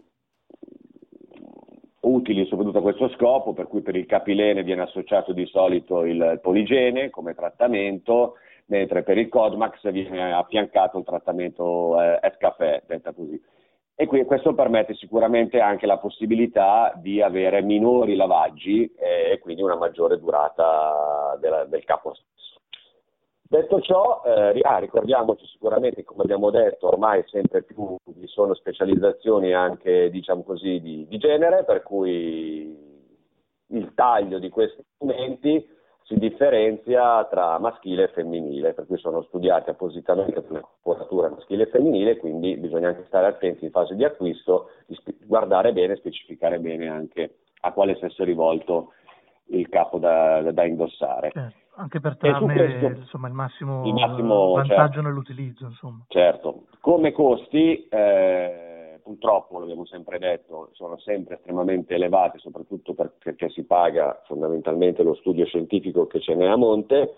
utili 2.01 2.45
soprattutto 2.45 2.79
a 2.79 2.81
questo 2.81 3.09
scopo, 3.09 3.53
per 3.53 3.67
cui 3.67 3.81
per 3.81 3.95
il 3.95 4.05
capilene 4.05 4.63
viene 4.63 4.83
associato 4.83 5.33
di 5.33 5.45
solito 5.45 6.03
il 6.03 6.39
poligene 6.41 7.09
come 7.09 7.33
trattamento, 7.33 8.35
mentre 8.67 9.03
per 9.03 9.17
il 9.17 9.29
Codmax 9.29 9.89
viene 9.91 10.33
affiancato 10.33 10.97
il 10.97 11.05
trattamento 11.05 11.99
eh, 12.01 12.19
Escafè, 12.21 12.83
detta 12.85 13.11
così. 13.13 13.41
E 13.97 14.07
qui, 14.07 14.25
questo 14.25 14.53
permette 14.53 14.93
sicuramente 14.93 15.61
anche 15.61 15.85
la 15.85 15.97
possibilità 15.97 16.91
di 16.97 17.21
avere 17.21 17.61
minori 17.61 18.15
lavaggi 18.15 18.91
eh, 18.93 19.31
e 19.31 19.39
quindi 19.39 19.61
una 19.61 19.77
maggiore 19.77 20.19
durata 20.19 21.37
della, 21.39 21.63
del 21.63 21.85
capo. 21.85 22.13
Detto 23.47 23.79
ciò, 23.79 24.23
eh, 24.25 24.59
ah, 24.63 24.79
ricordiamoci 24.79 25.45
sicuramente, 25.45 26.03
come 26.03 26.23
abbiamo 26.23 26.49
detto, 26.49 26.87
ormai 26.87 27.23
sempre 27.27 27.61
più 27.61 27.95
vi 28.05 28.25
sono 28.25 28.55
specializzazioni 28.55 29.53
anche 29.53 30.09
diciamo 30.09 30.43
così, 30.43 30.81
di, 30.81 31.05
di 31.07 31.17
genere, 31.19 31.63
per 31.63 31.83
cui 31.83 32.75
il 33.67 33.93
taglio 33.93 34.39
di 34.39 34.49
questi 34.49 34.83
strumenti 34.95 35.63
si 36.05 36.15
differenzia 36.17 37.25
tra 37.25 37.59
maschile 37.59 38.05
e 38.05 38.07
femminile, 38.09 38.73
per 38.73 38.87
cui 38.87 38.97
sono 38.97 39.21
studiati 39.23 39.69
appositamente 39.69 40.41
per 40.41 40.51
le 40.51 40.65
lavoratura 40.83 41.29
maschile 41.29 41.63
e 41.63 41.67
femminile, 41.67 42.17
quindi 42.17 42.57
bisogna 42.57 42.89
anche 42.89 43.05
stare 43.05 43.27
attenti 43.27 43.65
in 43.65 43.71
fase 43.71 43.95
di 43.95 44.03
acquisto, 44.03 44.69
guardare 45.25 45.71
bene, 45.71 45.95
specificare 45.95 46.59
bene 46.59 46.87
anche 46.87 47.37
a 47.61 47.71
quale 47.73 47.95
sesso 47.97 48.23
è 48.23 48.25
rivolto 48.25 48.93
il 49.49 49.69
capo 49.69 49.99
da, 49.99 50.41
da 50.51 50.63
indossare. 50.63 51.31
Certo, 51.31 51.64
anche 51.75 51.99
per 51.99 52.17
trarne 52.17 52.53
questo, 52.53 52.99
insomma, 52.99 53.27
il 53.27 53.33
massimo, 53.33 53.85
il 53.85 53.93
massimo 53.93 54.53
vantaggio 54.53 54.93
certo, 54.93 55.01
nell'utilizzo. 55.01 55.65
Insomma. 55.65 56.05
Certo, 56.07 56.65
come 56.79 57.11
costi, 57.11 57.87
eh, 57.87 58.99
purtroppo, 59.03 59.59
l'abbiamo 59.59 59.85
sempre 59.85 60.17
detto, 60.17 60.69
sono 60.73 60.97
sempre 60.99 61.35
estremamente 61.35 61.95
elevati, 61.95 62.39
soprattutto 62.39 62.93
perché 62.93 63.49
si 63.49 63.63
paga 63.63 64.21
fondamentalmente 64.25 65.03
lo 65.03 65.15
studio 65.15 65.45
scientifico 65.45 66.07
che 66.07 66.19
ce 66.19 66.35
n'è 66.35 66.47
a 66.47 66.55
monte. 66.55 67.15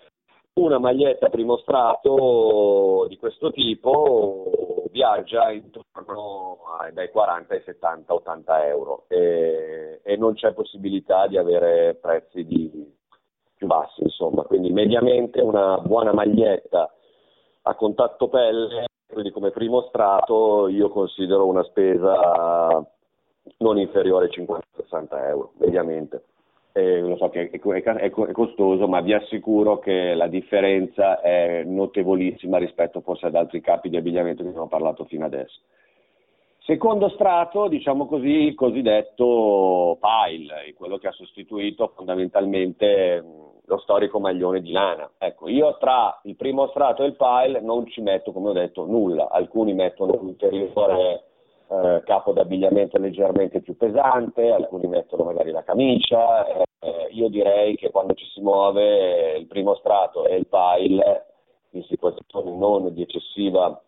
Una 0.54 0.78
maglietta 0.78 1.28
primo 1.28 1.56
strato 1.58 3.06
di 3.08 3.16
questo 3.16 3.52
tipo 3.52 4.88
viaggia 4.90 5.52
intorno 5.52 6.58
ai, 6.80 6.92
dai 6.92 7.10
40 7.10 7.54
ai 7.54 7.62
70, 7.64 8.12
80 8.12 8.66
euro 8.66 9.04
e, 9.06 10.00
e 10.02 10.16
non 10.16 10.34
c'è 10.34 10.52
possibilità 10.54 11.28
di 11.28 11.36
avere 11.36 11.94
prezzi 11.94 12.44
di, 12.44 12.97
più 13.58 13.66
bassi, 13.66 14.02
insomma. 14.02 14.44
Quindi 14.44 14.70
mediamente 14.70 15.42
una 15.42 15.78
buona 15.78 16.14
maglietta 16.14 16.90
a 17.62 17.74
contatto 17.74 18.28
pelle, 18.28 18.86
quindi 19.06 19.30
come 19.30 19.50
primo 19.50 19.82
strato, 19.88 20.68
io 20.68 20.88
considero 20.88 21.46
una 21.46 21.64
spesa 21.64 22.86
non 23.58 23.78
inferiore 23.78 24.26
ai 24.26 24.30
50-60 24.30 25.26
euro, 25.26 25.52
mediamente 25.58 26.22
eh, 26.78 27.00
lo 27.00 27.16
so 27.16 27.28
che 27.28 27.50
è, 27.50 27.60
è, 27.60 28.10
costoso, 28.10 28.86
ma 28.86 29.00
vi 29.00 29.12
assicuro 29.12 29.80
che 29.80 30.14
la 30.14 30.28
differenza 30.28 31.20
è 31.20 31.64
notevolissima 31.64 32.58
rispetto 32.58 33.00
forse 33.00 33.26
ad 33.26 33.34
altri 33.34 33.60
capi 33.60 33.88
di 33.88 33.96
abbigliamento 33.96 34.42
che 34.42 34.50
abbiamo 34.50 34.68
parlato 34.68 35.04
fino 35.04 35.24
adesso. 35.24 35.60
Secondo 36.68 37.08
strato, 37.08 37.66
diciamo 37.66 38.06
così, 38.06 38.28
il 38.28 38.54
cosiddetto 38.54 39.96
pile, 39.98 40.74
quello 40.76 40.98
che 40.98 41.08
ha 41.08 41.12
sostituito 41.12 41.94
fondamentalmente 41.96 43.24
lo 43.64 43.78
storico 43.78 44.20
maglione 44.20 44.60
di 44.60 44.70
lana. 44.70 45.10
Ecco, 45.16 45.48
io 45.48 45.78
tra 45.78 46.20
il 46.24 46.36
primo 46.36 46.66
strato 46.68 47.02
e 47.02 47.06
il 47.06 47.16
pile 47.16 47.62
non 47.62 47.86
ci 47.86 48.02
metto, 48.02 48.32
come 48.32 48.50
ho 48.50 48.52
detto, 48.52 48.84
nulla. 48.84 49.30
Alcuni 49.30 49.72
mettono 49.72 50.18
un 50.20 50.26
ulteriore 50.26 51.24
eh, 51.70 52.02
capo 52.04 52.32
d'abbigliamento 52.32 52.98
leggermente 52.98 53.62
più 53.62 53.74
pesante, 53.74 54.50
alcuni 54.50 54.88
mettono 54.88 55.24
magari 55.24 55.52
la 55.52 55.64
camicia, 55.64 56.46
eh, 56.48 57.08
io 57.12 57.30
direi 57.30 57.76
che 57.76 57.90
quando 57.90 58.12
ci 58.12 58.26
si 58.26 58.42
muove 58.42 59.38
il 59.38 59.46
primo 59.46 59.74
strato 59.76 60.26
e 60.26 60.36
il 60.36 60.46
pile 60.46 61.24
in 61.70 61.82
situazioni 61.84 62.54
non 62.58 62.92
di 62.92 63.00
eccessiva 63.00 63.82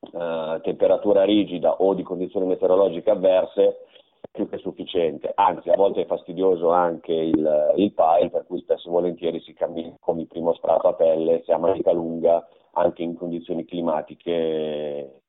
eh, 0.00 0.60
temperatura 0.62 1.24
rigida 1.24 1.72
o 1.74 1.94
di 1.94 2.02
condizioni 2.02 2.46
meteorologiche 2.46 3.10
avverse 3.10 3.84
più 4.32 4.48
che 4.48 4.58
sufficiente, 4.58 5.32
anzi 5.34 5.70
a 5.70 5.76
volte 5.76 6.02
è 6.02 6.06
fastidioso 6.06 6.70
anche 6.70 7.12
il, 7.12 7.72
il 7.76 7.92
pile 7.92 8.30
per 8.30 8.44
cui 8.46 8.60
spesso 8.60 8.88
e 8.88 8.92
volentieri 8.92 9.40
si 9.40 9.52
cammina 9.54 9.96
con 9.98 10.20
il 10.20 10.28
primo 10.28 10.54
strato 10.54 10.86
a 10.88 10.94
pelle, 10.94 11.42
si 11.44 11.50
ha 11.50 11.58
manica 11.58 11.92
lunga 11.92 12.46
anche 12.72 13.02
in 13.02 13.16
condizioni 13.16 13.64
climatiche 13.64 15.20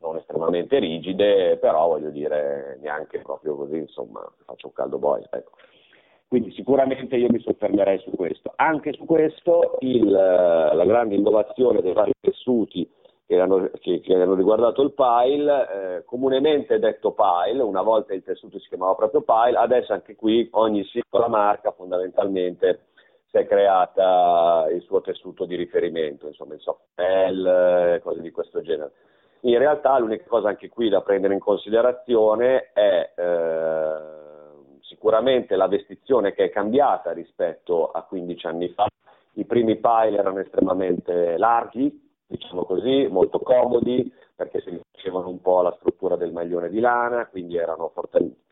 non 0.00 0.16
estremamente 0.16 0.78
rigide, 0.78 1.56
però 1.58 1.88
voglio 1.88 2.10
dire 2.10 2.78
neanche 2.80 3.20
proprio 3.20 3.54
così, 3.54 3.78
insomma, 3.78 4.20
faccio 4.44 4.68
un 4.68 4.72
caldo 4.72 4.98
boia. 4.98 5.26
Ecco. 5.30 5.50
Quindi 6.26 6.52
sicuramente 6.52 7.16
io 7.16 7.28
mi 7.28 7.40
soffermerei 7.40 7.98
su 7.98 8.10
questo. 8.12 8.52
Anche 8.56 8.92
su 8.92 9.04
questo 9.04 9.76
il, 9.80 10.10
la 10.10 10.84
grande 10.84 11.16
innovazione 11.16 11.82
dei 11.82 11.92
vari 11.92 12.12
tessuti 12.20 12.88
che 13.30 13.38
hanno, 13.38 13.70
che, 13.78 14.00
che 14.00 14.14
hanno 14.14 14.34
riguardato 14.34 14.82
il 14.82 14.92
pile, 14.92 15.68
eh, 15.98 16.04
comunemente 16.04 16.80
detto 16.80 17.14
pile, 17.14 17.62
una 17.62 17.82
volta 17.82 18.12
il 18.12 18.24
tessuto 18.24 18.58
si 18.58 18.66
chiamava 18.66 18.96
proprio 18.96 19.22
pile, 19.22 19.56
adesso 19.56 19.92
anche 19.92 20.16
qui 20.16 20.48
ogni 20.54 20.82
singola 20.86 21.28
marca 21.28 21.70
fondamentalmente 21.70 22.86
si 23.30 23.36
è 23.36 23.46
creata 23.46 24.66
il 24.72 24.82
suo 24.82 25.00
tessuto 25.00 25.44
di 25.44 25.54
riferimento, 25.54 26.26
insomma 26.26 26.54
il 26.54 26.60
soft 26.60 26.80
gel, 26.96 28.00
cose 28.02 28.20
di 28.20 28.32
questo 28.32 28.62
genere. 28.62 28.90
In 29.42 29.58
realtà 29.58 29.96
l'unica 29.96 30.24
cosa 30.26 30.48
anche 30.48 30.68
qui 30.68 30.88
da 30.88 31.00
prendere 31.02 31.32
in 31.32 31.38
considerazione 31.40 32.72
è 32.72 33.12
eh, 33.14 33.94
sicuramente 34.80 35.54
la 35.54 35.68
vestizione 35.68 36.32
che 36.32 36.46
è 36.46 36.50
cambiata 36.50 37.12
rispetto 37.12 37.92
a 37.92 38.02
15 38.02 38.46
anni 38.46 38.68
fa. 38.70 38.88
I 39.34 39.44
primi 39.44 39.76
pile 39.76 40.18
erano 40.18 40.40
estremamente 40.40 41.38
larghi, 41.38 42.09
diciamo 42.30 42.64
così, 42.64 43.08
molto 43.10 43.40
comodi, 43.40 44.12
perché 44.34 44.60
si 44.60 44.80
facevano 44.92 45.28
un 45.28 45.40
po' 45.40 45.62
la 45.62 45.74
struttura 45.78 46.16
del 46.16 46.32
maglione 46.32 46.68
di 46.68 46.78
lana, 46.78 47.26
quindi 47.26 47.56
erano 47.56 47.92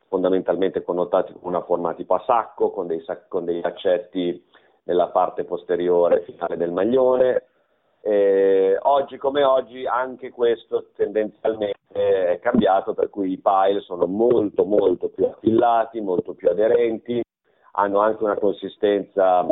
fondamentalmente 0.08 0.82
connotati 0.82 1.32
con 1.32 1.50
una 1.50 1.62
forma 1.62 1.94
tipo 1.94 2.14
a 2.14 2.22
sacco, 2.26 2.70
con 2.70 2.88
dei, 2.88 3.00
sac- 3.02 3.28
con 3.28 3.44
dei 3.44 3.60
laccetti 3.60 4.44
nella 4.84 5.08
parte 5.08 5.44
posteriore 5.44 6.22
finale 6.22 6.56
del 6.56 6.72
maglione, 6.72 7.44
eh, 8.00 8.76
oggi 8.82 9.16
come 9.16 9.44
oggi 9.44 9.84
anche 9.86 10.30
questo 10.30 10.86
tendenzialmente 10.94 11.76
è 12.32 12.38
cambiato, 12.40 12.94
per 12.94 13.10
cui 13.10 13.32
i 13.32 13.38
pile 13.38 13.80
sono 13.80 14.06
molto 14.06 14.64
molto 14.64 15.08
più 15.08 15.26
affillati, 15.26 16.00
molto 16.00 16.34
più 16.34 16.48
aderenti, 16.48 17.22
hanno 17.72 18.00
anche 18.00 18.24
una 18.24 18.36
consistenza 18.36 19.46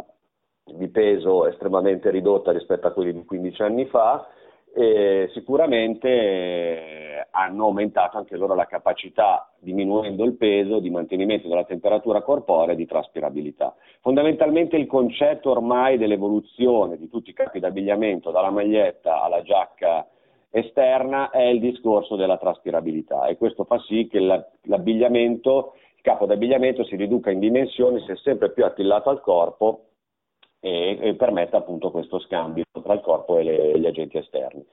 di 0.75 0.89
peso 0.89 1.47
estremamente 1.47 2.11
ridotta 2.11 2.51
rispetto 2.51 2.89
a 2.89 2.93
quelli 2.93 3.13
di 3.13 3.25
15 3.25 3.63
anni 3.63 3.87
fa 3.87 4.27
e 4.75 5.31
sicuramente 5.33 7.27
hanno 7.31 7.65
aumentato 7.65 8.19
anche 8.19 8.37
loro 8.37 8.55
la 8.55 8.67
capacità, 8.67 9.51
diminuendo 9.59 10.25
il 10.25 10.37
peso, 10.37 10.81
di 10.81 10.91
mantenimento 10.91 11.49
della 11.49 11.65
temperatura 11.65 12.21
corporea 12.21 12.75
e 12.75 12.77
di 12.77 12.85
traspirabilità. 12.85 13.75
Fondamentalmente 14.01 14.77
il 14.77 14.87
concetto 14.87 15.51
ormai 15.51 15.97
dell'evoluzione 15.97 16.99
di 16.99 17.09
tutti 17.09 17.31
i 17.31 17.35
capi 17.35 17.59
d'abbigliamento, 17.59 18.31
dalla 18.31 18.51
maglietta 18.51 19.23
alla 19.23 19.43
giacca 19.43 20.07
esterna, 20.51 21.31
è 21.31 21.45
il 21.45 21.61
discorso 21.61 22.17
della 22.17 22.37
traspirabilità 22.37 23.27
e 23.27 23.39
questo 23.39 23.65
fa 23.65 23.79
sì 23.79 24.09
che 24.09 24.21
l'abbigliamento, 24.21 25.75
il 25.95 26.03
capo 26.03 26.27
d'abbigliamento 26.27 26.85
si 26.85 26.97
riduca 26.97 27.31
in 27.31 27.39
dimensioni, 27.39 28.01
sia 28.01 28.17
sempre 28.17 28.51
più 28.51 28.65
attillato 28.65 29.09
al 29.09 29.21
corpo 29.23 29.85
e, 30.61 30.99
e 31.01 31.15
permetta 31.15 31.59
appunto 31.59 31.91
questo 31.91 32.19
scambio 32.21 32.65
tra 32.83 32.95
il 32.95 33.01
corpo 33.01 33.39
e 33.39 33.43
le, 33.43 33.79
gli 33.79 33.87
agenti 33.87 34.19
esterni. 34.19 34.65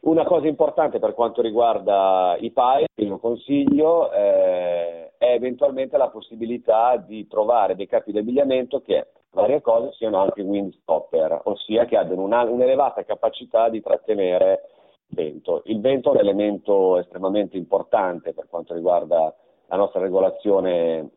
Una 0.00 0.24
cosa 0.24 0.46
importante 0.46 1.00
per 1.00 1.14
quanto 1.14 1.42
riguarda 1.42 2.36
i 2.38 2.52
PAE, 2.52 2.86
il 2.94 3.06
mio 3.08 3.18
consiglio, 3.18 4.12
eh, 4.12 5.12
è 5.18 5.32
eventualmente 5.32 5.96
la 5.96 6.10
possibilità 6.10 6.96
di 6.96 7.26
trovare 7.26 7.74
dei 7.74 7.88
capi 7.88 8.12
di 8.12 8.18
abbigliamento 8.18 8.82
che, 8.82 9.08
varie 9.32 9.60
cose, 9.60 9.92
siano 9.92 10.18
anche 10.18 10.42
windstopper, 10.42 11.40
ossia 11.44 11.86
che 11.86 11.96
abbiano 11.96 12.22
una, 12.22 12.42
un'elevata 12.42 13.04
capacità 13.04 13.68
di 13.68 13.80
trattenere 13.80 14.70
vento. 15.08 15.62
Il 15.64 15.80
vento 15.80 16.10
è 16.10 16.14
un 16.14 16.20
elemento 16.20 16.98
estremamente 16.98 17.56
importante 17.56 18.32
per 18.32 18.46
quanto 18.48 18.74
riguarda 18.74 19.34
la 19.66 19.76
nostra 19.76 20.00
regolazione 20.00 21.10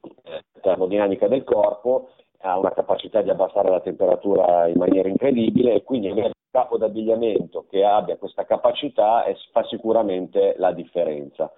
eh, 0.00 0.44
termodinamica 0.60 1.28
del 1.28 1.44
corpo 1.44 2.10
ha 2.40 2.58
una 2.58 2.72
capacità 2.72 3.22
di 3.22 3.30
abbassare 3.30 3.70
la 3.70 3.80
temperatura 3.80 4.66
in 4.68 4.76
maniera 4.76 5.08
incredibile 5.08 5.74
e 5.74 5.82
quindi 5.82 6.08
avere 6.08 6.26
un 6.26 6.32
capo 6.50 6.78
d'abbigliamento 6.78 7.66
che 7.68 7.84
abbia 7.84 8.16
questa 8.16 8.44
capacità 8.44 9.24
fa 9.52 9.64
sicuramente 9.64 10.54
la 10.58 10.72
differenza. 10.72 11.50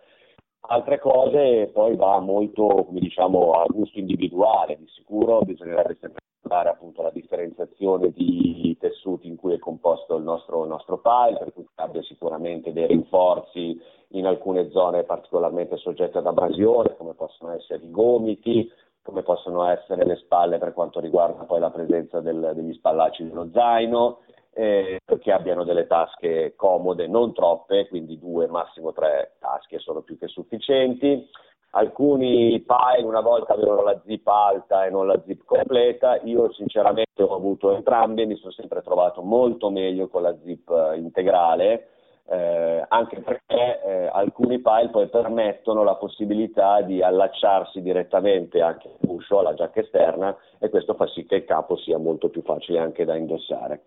Altre 0.63 0.99
cose 0.99 1.71
poi 1.73 1.97
va 1.97 2.19
molto, 2.21 2.87
diciamo, 2.91 3.53
a 3.53 3.65
gusto 3.67 3.99
individuale, 3.99 4.77
di 4.77 4.87
sicuro 4.89 5.41
bisognerebbe 5.41 5.97
sempre 6.01 6.21
guardare 6.43 6.71
appunto 6.71 7.03
la 7.03 7.11
differenziazione 7.11 8.11
di 8.11 8.77
tessuti 8.79 9.29
in 9.29 9.37
cui 9.37 9.55
è 9.55 9.59
composto 9.59 10.17
il 10.17 10.23
nostro, 10.23 10.63
il 10.63 10.69
nostro 10.69 10.99
pile, 10.99 11.39
per 11.39 11.53
cui 11.53 11.67
abbia 11.77 12.03
sicuramente 12.03 12.73
dei 12.73 12.87
rinforzi 12.87 13.79
in 14.13 14.27
alcune 14.27 14.71
zone 14.71 15.05
particolarmente 15.05 15.77
soggette 15.77 16.19
ad 16.19 16.27
abrasione, 16.27 16.97
come 16.97 17.15
possono 17.15 17.53
essere 17.53 17.85
i 17.85 17.91
gomiti, 17.91 18.71
come 19.03 19.23
possono 19.23 19.65
essere 19.67 20.05
le 20.05 20.17
spalle 20.17 20.59
per 20.59 20.73
quanto 20.73 21.01
riguarda 21.01 21.45
poi 21.45 21.61
la 21.61 21.71
presenza 21.71 22.21
del, 22.21 22.53
degli 22.55 22.73
spallacci 22.75 23.25
dello 23.25 23.49
zaino, 23.53 24.19
eh, 24.53 24.99
che 25.21 25.33
abbiano 25.33 25.65
delle 25.65 25.87
tasche 25.87 26.55
comode, 26.57 27.07
non 27.07 27.33
troppe, 27.33 27.89
quindi 27.89 28.19
due, 28.19 28.47
massimo 28.47 28.93
tre 28.93 29.37
tasche 29.39 29.79
sono 29.79 30.03
più 30.03 30.19
che 30.19 30.29
sufficienti. 30.29 31.29
Alcuni 31.73 32.61
pile 32.67 33.07
una 33.07 33.21
volta 33.21 33.55
avevano 33.55 33.83
la 33.83 34.01
zip 34.05 34.27
alta 34.27 34.85
e 34.85 34.91
non 34.91 35.07
la 35.07 35.21
zip 35.25 35.45
completa, 35.45 36.19
io 36.25 36.53
sinceramente 36.53 37.23
ho 37.23 37.35
avuto 37.35 37.73
entrambi 37.73 38.23
e 38.23 38.27
mi 38.27 38.35
sono 38.37 38.51
sempre 38.51 38.83
trovato 38.83 39.23
molto 39.23 39.71
meglio 39.71 40.09
con 40.09 40.23
la 40.23 40.37
zip 40.43 40.69
integrale 40.97 41.91
eh, 42.31 42.85
anche 42.87 43.21
perché 43.23 43.83
eh, 43.83 44.07
alcuni 44.13 44.61
file 44.61 44.91
poi 44.91 45.09
permettono 45.09 45.83
la 45.83 45.97
possibilità 45.97 46.81
di 46.81 47.03
allacciarsi 47.03 47.83
direttamente 47.83 48.61
anche 48.63 48.87
al 48.87 48.97
guscio, 49.01 49.41
alla 49.41 49.55
giacca 49.55 49.81
esterna 49.81 50.37
e 50.61 50.69
questo 50.69 50.95
fa 50.95 51.09
sì 51.09 51.27
che 51.27 51.37
il 51.37 51.45
capo 51.45 51.77
sia 51.77 51.99
molto 51.99 52.29
più 52.29 52.43
facile 52.43 52.79
anche 52.79 53.05
da 53.05 53.17
indossare. 53.17 53.83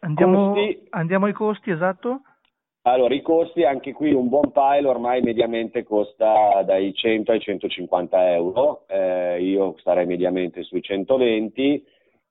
Andiamo, 0.00 0.52
costi, 0.52 0.86
andiamo 0.90 1.26
ai 1.26 1.32
costi, 1.32 1.70
esatto. 1.70 2.22
Allora, 2.82 3.14
i 3.14 3.22
costi, 3.22 3.64
anche 3.64 3.92
qui 3.92 4.12
un 4.12 4.28
buon 4.28 4.50
pile 4.52 4.88
ormai 4.88 5.20
mediamente 5.20 5.84
costa 5.84 6.62
dai 6.64 6.92
100 6.94 7.32
ai 7.32 7.40
150 7.40 8.32
euro, 8.32 8.84
eh, 8.88 9.40
io 9.40 9.74
starei 9.78 10.06
mediamente 10.06 10.62
sui 10.62 10.82
120 10.82 11.84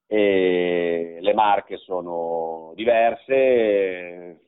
e 0.07 1.17
le 1.19 1.33
marche 1.33 1.77
sono 1.77 2.71
diverse, 2.75 4.44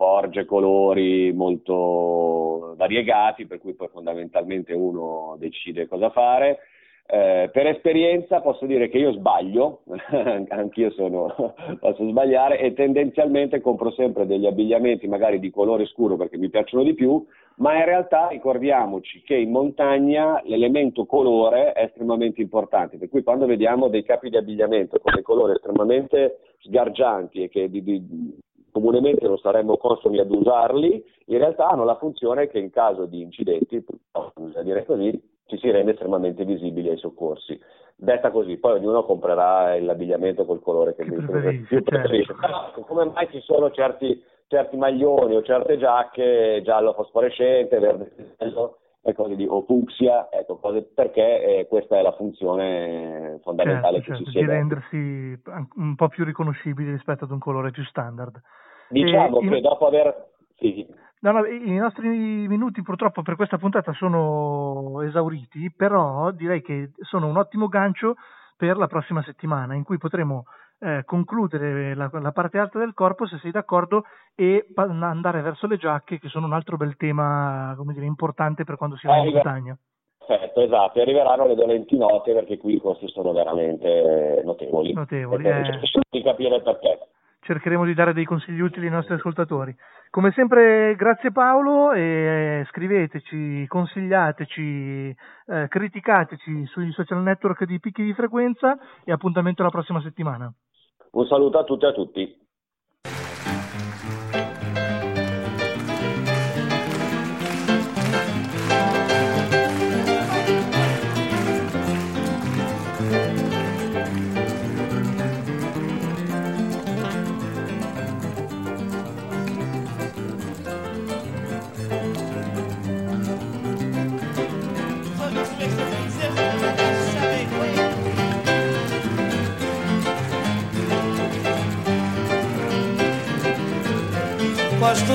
porge 0.00 0.46
colori 0.46 1.30
molto 1.30 2.72
variegati, 2.78 3.44
per 3.44 3.60
cui 3.60 3.74
poi 3.74 3.88
fondamentalmente 3.88 4.72
uno 4.72 5.36
decide 5.38 5.86
cosa 5.88 6.08
fare. 6.08 6.60
Eh, 7.06 7.50
per 7.52 7.66
esperienza 7.66 8.40
posso 8.40 8.64
dire 8.64 8.88
che 8.88 8.96
io 8.96 9.12
sbaglio, 9.12 9.82
anch'io 10.48 10.90
sono, 10.92 11.54
posso 11.78 12.08
sbagliare 12.08 12.60
e 12.60 12.72
tendenzialmente 12.72 13.60
compro 13.60 13.90
sempre 13.90 14.24
degli 14.24 14.46
abbigliamenti 14.46 15.06
magari 15.06 15.38
di 15.38 15.50
colore 15.50 15.84
scuro 15.84 16.16
perché 16.16 16.38
mi 16.38 16.48
piacciono 16.48 16.82
di 16.82 16.94
più, 16.94 17.22
ma 17.56 17.76
in 17.76 17.84
realtà 17.84 18.28
ricordiamoci 18.28 19.20
che 19.20 19.34
in 19.34 19.50
montagna 19.50 20.40
l'elemento 20.46 21.04
colore 21.04 21.72
è 21.72 21.82
estremamente 21.82 22.40
importante, 22.40 22.96
per 22.96 23.10
cui 23.10 23.22
quando 23.22 23.44
vediamo 23.44 23.88
dei 23.88 24.02
capi 24.02 24.30
di 24.30 24.38
abbigliamento 24.38 24.98
con 24.98 25.12
dei 25.12 25.22
colori 25.22 25.52
estremamente 25.52 26.38
sgargianti 26.60 27.42
e 27.42 27.48
che 27.50 27.68
di, 27.68 27.82
di, 27.82 28.02
comunemente 28.70 29.26
non 29.26 29.38
saremmo 29.38 29.76
consumi 29.76 30.18
ad 30.18 30.30
usarli, 30.30 31.04
in 31.26 31.38
realtà 31.38 31.68
hanno 31.68 31.84
la 31.84 31.96
funzione 31.96 32.48
che 32.48 32.58
in 32.58 32.70
caso 32.70 33.06
di 33.06 33.22
incidenti, 33.22 33.84
bisogna 34.34 34.62
dire 34.62 34.84
così, 34.84 35.20
ci 35.46 35.58
si 35.58 35.70
rende 35.70 35.92
estremamente 35.92 36.44
visibili 36.44 36.88
ai 36.88 36.96
soccorsi. 36.96 37.58
Detta 37.96 38.30
così, 38.30 38.56
poi 38.56 38.78
ognuno 38.78 39.04
comprerà 39.04 39.78
l'abbigliamento 39.78 40.44
col 40.46 40.62
colore 40.62 40.94
che, 40.94 41.04
che 41.04 41.16
preferisce. 41.16 41.82
preferisce. 41.82 42.34
Certo. 42.40 42.80
come 42.82 43.04
mai 43.06 43.28
ci 43.30 43.40
sono 43.40 43.70
certi, 43.70 44.22
certi, 44.46 44.76
maglioni 44.76 45.36
o 45.36 45.42
certe 45.42 45.76
giacche 45.76 46.62
giallo 46.64 46.94
fosforescente, 46.94 47.78
verde 47.78 48.34
e 49.02 49.14
cose 49.14 49.34
di, 49.34 49.46
o 49.46 49.64
fucsia, 49.64 50.28
ecco, 50.30 50.58
cose, 50.58 50.82
perché 50.82 51.60
eh, 51.60 51.66
questa 51.66 51.98
è 51.98 52.02
la 52.02 52.12
funzione 52.12 53.40
fondamentale 53.42 54.02
certo, 54.02 54.10
che 54.10 54.16
certo, 54.16 54.24
ci 54.24 54.30
sia. 54.30 54.40
Di 54.40 54.46
rendersi 54.46 55.42
un 55.76 55.94
po' 55.96 56.08
più 56.08 56.24
riconoscibili 56.24 56.90
rispetto 56.90 57.24
ad 57.24 57.30
un 57.30 57.38
colore 57.38 57.70
più 57.70 57.82
standard. 57.84 58.40
Diciamo 58.88 59.40
e 59.40 59.48
che 59.48 59.56
in... 59.56 59.62
dopo 59.62 59.86
aver... 59.86 60.28
Sì. 60.56 60.86
No, 61.20 61.32
no, 61.32 61.46
I 61.46 61.76
nostri 61.76 62.08
minuti 62.08 62.82
purtroppo 62.82 63.22
per 63.22 63.36
questa 63.36 63.58
puntata 63.58 63.92
sono 63.92 65.00
esauriti, 65.02 65.72
però 65.74 66.30
direi 66.30 66.60
che 66.62 66.90
sono 67.00 67.26
un 67.26 67.36
ottimo 67.36 67.68
gancio 67.68 68.14
per 68.56 68.76
la 68.76 68.86
prossima 68.86 69.22
settimana 69.22 69.74
in 69.74 69.84
cui 69.84 69.96
potremo 69.96 70.44
eh, 70.80 71.02
concludere 71.04 71.94
la, 71.94 72.10
la, 72.12 72.32
parte 72.32 72.58
alta 72.58 72.78
del 72.78 72.94
corpo, 72.94 73.26
se 73.26 73.38
sei 73.38 73.50
d'accordo, 73.50 74.04
e 74.34 74.66
pa- 74.72 74.82
andare 74.84 75.42
verso 75.42 75.66
le 75.66 75.76
giacche, 75.76 76.18
che 76.18 76.28
sono 76.28 76.46
un 76.46 76.52
altro 76.52 76.76
bel 76.76 76.96
tema 76.96 77.76
dire, 77.92 78.06
importante 78.06 78.64
per 78.64 78.76
quando 78.76 78.96
si 78.96 79.06
va 79.06 79.18
in 79.18 79.32
montagna. 79.32 79.78
Perfetto, 80.26 80.60
esatto, 80.60 81.00
arriveranno 81.00 81.46
le 81.46 81.54
dolenti 81.54 81.96
note 81.96 82.32
perché 82.32 82.56
qui 82.56 82.74
i 82.74 82.80
costi 82.80 83.08
sono 83.08 83.32
veramente 83.32 84.42
notevoli. 84.44 84.92
Notevoli. 84.92 85.44
Eh... 85.44 85.80
di 86.08 86.22
capire 86.22 86.60
perché 86.60 86.98
cercheremo 87.40 87.84
di 87.84 87.94
dare 87.94 88.12
dei 88.12 88.24
consigli 88.24 88.60
utili 88.60 88.86
ai 88.86 88.92
nostri 88.92 89.14
ascoltatori. 89.14 89.74
Come 90.10 90.32
sempre, 90.32 90.94
grazie 90.96 91.32
Paolo 91.32 91.92
e 91.92 92.64
scriveteci, 92.70 93.66
consigliateci, 93.66 95.16
eh, 95.46 95.68
criticateci 95.68 96.66
sui 96.66 96.92
social 96.92 97.22
network 97.22 97.64
di 97.64 97.80
Picchi 97.80 98.02
di 98.02 98.14
Frequenza 98.14 98.76
e 99.04 99.12
appuntamento 99.12 99.62
alla 99.62 99.70
prossima 99.70 100.00
settimana. 100.00 100.52
Un 101.12 101.26
saluto 101.26 101.58
a 101.58 101.64
tutti 101.64 101.84
e 101.84 101.88
a 101.88 101.92
tutti. 101.92 102.38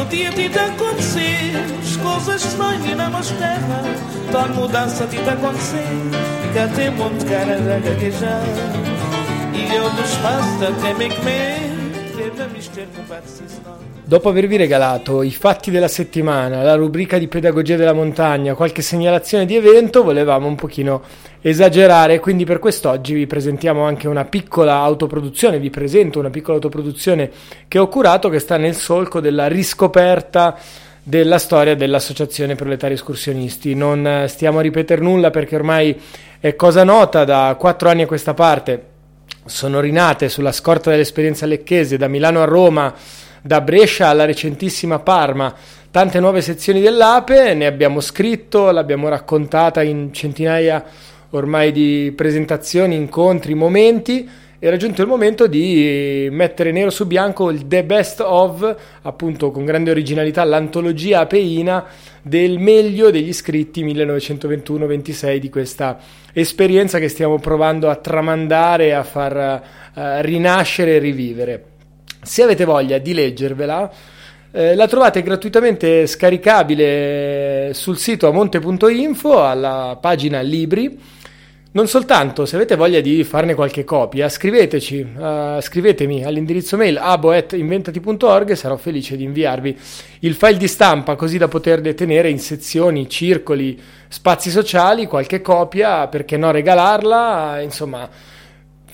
Meu 0.06 0.12
dia 0.12 0.30
a 0.30 0.34
ti 0.34 0.50
te 0.50 0.60
acontecer, 0.60 1.52
as 1.82 1.98
coisas 1.98 2.42
sonham 2.44 2.86
e 2.86 2.94
na 2.94 3.10
mascara. 3.10 3.60
Tal 4.32 4.50
mudança 4.50 5.04
a 5.04 5.08
ti 5.08 5.18
te 5.18 5.30
acontecer, 5.30 5.84
que 6.54 6.60
até 6.60 6.92
muito 6.92 7.26
cara 7.26 7.56
a 7.56 7.80
gaguejar. 7.80 8.44
E 9.52 9.76
eu 9.76 9.92
no 9.92 10.02
espaço 10.04 10.64
até 10.64 10.94
me 10.94 11.10
comer, 11.10 11.72
teve 12.16 12.44
a 12.44 12.48
mister 12.50 12.86
que 12.86 13.02
vai 13.02 13.22
se 13.26 13.46
Dopo 14.08 14.30
avervi 14.30 14.56
regalato 14.56 15.24
i 15.24 15.32
fatti 15.32 15.72
della 15.72 15.88
settimana, 15.88 16.62
la 16.62 16.76
rubrica 16.76 17.18
di 17.18 17.28
pedagogia 17.28 17.76
della 17.76 17.92
montagna, 17.92 18.54
qualche 18.54 18.84
segnalazione 18.84 19.48
di 19.48 19.56
evento, 19.56 20.04
volevamo 20.04 20.46
un 20.46 20.54
pochino 20.54 21.02
esagerare, 21.42 22.20
quindi 22.20 22.46
per 22.46 22.60
quest'oggi 22.60 23.16
vi 23.16 23.26
presentiamo 23.26 23.82
anche 23.84 24.08
una 24.08 24.24
piccola 24.24 24.76
autoproduzione, 24.76 25.58
vi 25.58 25.72
presento 25.72 26.20
una 26.20 26.30
piccola 26.30 26.58
autoproduzione 26.58 27.32
che 27.68 27.80
ho 27.80 27.88
curato 27.88 28.30
che 28.30 28.38
sta 28.38 28.58
nel 28.58 28.76
solco 28.76 29.20
della 29.20 29.48
riscoperta 29.48 30.56
della 31.02 31.40
storia 31.40 31.76
dell'Associazione 31.76 32.54
Proletari 32.54 32.94
Escursionisti. 32.94 33.74
Non 33.74 34.26
stiamo 34.28 34.60
a 34.60 34.62
ripetere 34.62 35.02
nulla 35.02 35.32
perché 35.32 35.56
ormai 35.56 36.00
è 36.40 36.56
cosa 36.56 36.84
nota 36.84 37.24
da 37.24 37.56
quattro 37.58 37.90
anni 37.90 38.04
a 38.04 38.08
questa 38.08 38.36
parte. 38.36 38.86
Sono 39.46 39.80
rinate 39.80 40.30
sulla 40.30 40.52
scorta 40.52 40.92
dell'esperienza 40.92 41.48
lecchese 41.48 41.98
da 41.98 42.08
Milano 42.08 42.44
a 42.44 42.46
Roma 42.46 42.94
da 43.46 43.62
Brescia 43.62 44.08
alla 44.08 44.26
recentissima 44.26 44.98
Parma, 44.98 45.54
tante 45.92 46.20
nuove 46.20 46.42
sezioni 46.42 46.82
dell'Ape, 46.82 47.54
ne 47.54 47.68
abbiamo 47.68 48.00
scritto, 48.00 48.72
l'abbiamo 48.72 49.08
raccontata 49.08 49.84
in 49.84 50.12
centinaia 50.12 50.84
ormai 51.30 51.72
di 51.72 52.12
presentazioni, 52.16 52.96
incontri, 52.96 53.54
momenti. 53.54 54.28
Era 54.58 54.78
giunto 54.78 55.04
il 55.04 55.08
momento 55.08 55.46
di 55.46 56.28
mettere 56.32 56.72
nero 56.72 56.90
su 56.90 57.06
bianco 57.06 57.52
il 57.52 57.68
The 57.68 57.84
Best 57.84 58.20
of, 58.20 58.76
appunto 59.04 59.52
con 59.52 59.64
grande 59.64 59.92
originalità, 59.92 60.44
l'antologia 60.44 61.20
apeina 61.20 61.86
del 62.24 62.58
meglio 62.58 63.12
degli 63.12 63.32
scritti 63.32 63.86
1921-26 63.86 65.36
di 65.36 65.50
questa 65.52 66.00
esperienza 66.34 66.98
che 66.98 67.10
stiamo 67.10 67.38
provando 67.38 67.92
a 67.92 67.96
tramandare, 67.96 68.96
a 68.96 69.04
far 69.04 69.62
uh, 69.94 70.02
rinascere 70.22 70.96
e 70.96 70.98
rivivere. 70.98 71.66
Se 72.26 72.42
avete 72.42 72.66
voglia 72.66 72.98
di 72.98 73.14
leggervela, 73.14 73.92
eh, 74.52 74.74
la 74.74 74.88
trovate 74.88 75.22
gratuitamente 75.22 76.08
scaricabile 76.08 77.72
sul 77.74 77.98
sito 77.98 78.28
amonte.info 78.28 79.44
alla 79.44 79.96
pagina 80.02 80.42
libri. 80.42 80.98
Non 81.72 81.88
soltanto, 81.88 82.46
se 82.46 82.56
avete 82.56 82.76
voglia 82.76 83.00
di 83.02 83.24
farne 83.26 83.54
qualche 83.54 83.84
copia, 83.84 84.30
scriveteci, 84.30 85.02
uh, 85.02 85.60
scrivetemi 85.60 86.24
all'indirizzo 86.24 86.78
mail 86.78 86.98
abo.inventati.org 86.98 88.50
e 88.52 88.56
sarò 88.56 88.78
felice 88.78 89.18
di 89.18 89.26
inviarvi 89.26 89.78
il 90.20 90.36
file 90.36 90.56
di 90.56 90.70
stampa 90.70 91.16
così 91.16 91.38
da 91.38 91.50
poterle 91.50 91.94
tenere 91.94 92.30
in 92.30 92.40
sezioni, 92.40 93.10
circoli, 93.10 93.78
spazi 94.08 94.50
sociali, 94.50 95.06
qualche 95.06 95.42
copia, 95.42 96.08
perché 96.08 96.38
no 96.38 96.50
regalarla, 96.52 97.60
insomma 97.62 98.10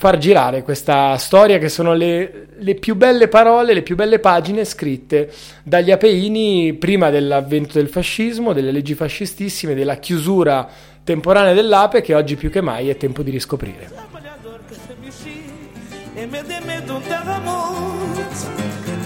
far 0.02 0.18
girare 0.18 0.64
questa 0.64 1.16
storia 1.16 1.58
che 1.58 1.68
sono 1.68 1.94
le, 1.94 2.48
le, 2.58 2.74
più 2.74 2.96
belle 2.96 3.28
parole, 3.28 3.72
le 3.72 3.82
più 3.82 3.94
belle 3.94 4.18
pagine 4.18 4.64
scritte 4.64 5.30
dagli 5.62 5.92
Apeini 5.92 6.72
prima 6.72 7.08
dell'avvento 7.08 7.74
del 7.74 7.86
fascismo, 7.86 8.52
delle 8.52 8.72
leggi 8.72 8.96
fascistissime, 8.96 9.76
della 9.76 9.98
chiusura 9.98 10.68
temporanea 11.04 11.52
dell'Ape 11.52 12.00
che 12.00 12.16
oggi 12.16 12.34
più 12.34 12.50
che 12.50 12.60
mai 12.60 12.88
è 12.88 12.96
tempo 12.96 13.22
di 13.22 13.30
riscoprire. 13.30 13.90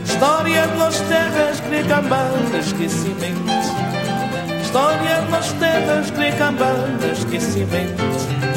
Storia 0.04 0.64
nos 0.78 0.96
terras 1.08 1.60
grecambanas 1.68 2.54
esquecimento 2.54 3.52
Storia 4.62 5.20
nos 5.28 5.52
terras 5.58 6.10
grecambanas 6.10 7.18
esquecimento 7.18 8.55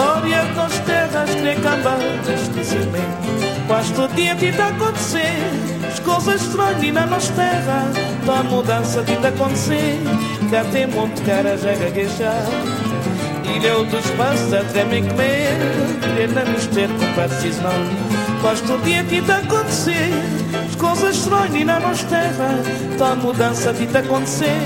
História 0.00 0.42
das 0.54 0.78
terras 0.78 1.34
grecambanas 1.34 2.48
de 2.54 2.64
cimento 2.64 3.66
Quase 3.66 3.92
todo 3.92 4.14
dia 4.14 4.34
de 4.34 4.48
acontecer. 4.48 5.36
As 5.86 5.98
coisas 6.00 6.40
estranhas 6.40 6.94
na 6.94 7.04
nossa 7.04 7.30
terra. 7.34 7.92
Da 8.24 8.42
mudança 8.44 9.02
de 9.02 9.12
acontecer. 9.26 10.00
Cá 10.50 10.64
tem 10.72 10.86
monte 10.86 11.20
caras 11.20 11.66
a 11.66 11.74
gaguejar 11.74 12.46
Ilha 13.44 13.74
do 13.74 13.98
espaço 13.98 14.56
até 14.56 14.84
me 14.86 15.02
comer. 15.02 15.58
Não 16.34 16.50
nos 16.50 16.66
ter 16.68 16.88
com 16.88 17.12
precisão 17.12 17.84
Mas 18.42 18.60
todo 18.62 18.82
dia 18.82 19.04
tá 19.26 19.36
acontecer. 19.36 20.14
As 20.66 20.76
coisas 20.76 21.14
estranhas 21.14 21.66
na 21.66 21.78
nossa 21.78 22.06
terra. 22.06 22.58
Tá 22.96 23.14
mudança 23.16 23.74
tá 23.92 23.98
acontecer. 23.98 24.56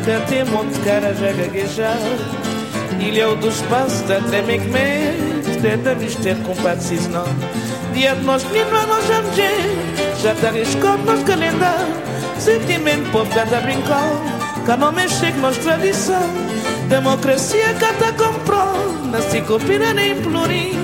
Até 0.00 0.18
tem 0.20 0.44
monte 0.46 0.78
cara 0.78 1.12
já 1.12 1.30
gaguejar 1.32 1.98
Il 3.00 3.14
y 3.14 3.20
a 3.20 3.26
dos 3.34 3.62
pas 3.70 4.02
da 4.08 4.20
tremek 4.20 4.62
me 4.72 5.14
Tenta 5.62 5.94
mister 5.94 6.36
compatsis 6.46 7.08
não 7.08 7.26
Diat 7.94 8.22
nos 8.22 8.44
min 8.52 8.66
va 8.70 8.86
nos 8.86 9.10
amje 9.10 9.50
Jatarish 10.22 10.76
kot 10.82 10.98
nos 11.06 11.22
kalenda 11.24 11.74
Sentiment 12.38 13.04
pop 13.12 13.28
brincal, 13.28 13.62
brincol 13.62 14.78
não 14.78 14.92
me 14.92 15.06
com 15.06 15.40
nos 15.40 15.58
tradição 15.58 16.28
Democracia 16.88 17.74
cata 17.80 18.12
compro 18.12 19.10
Nasi 19.10 19.40
copira 19.42 19.92
nem 19.94 20.14
pluri 20.22 20.76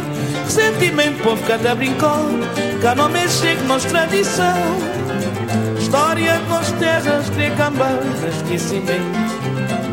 Sentimento 0.49 1.23
pop 1.23 1.39
brincal, 1.43 1.77
brincol 1.77 2.97
não 2.97 3.09
me 3.09 3.25
com 3.57 3.65
nos 3.69 3.85
tradição 3.85 5.05
História 5.79 6.39
de 6.39 6.49
nos 6.49 6.73
terras 6.73 7.31
greca 7.31 7.71
esquecimento. 8.29 9.84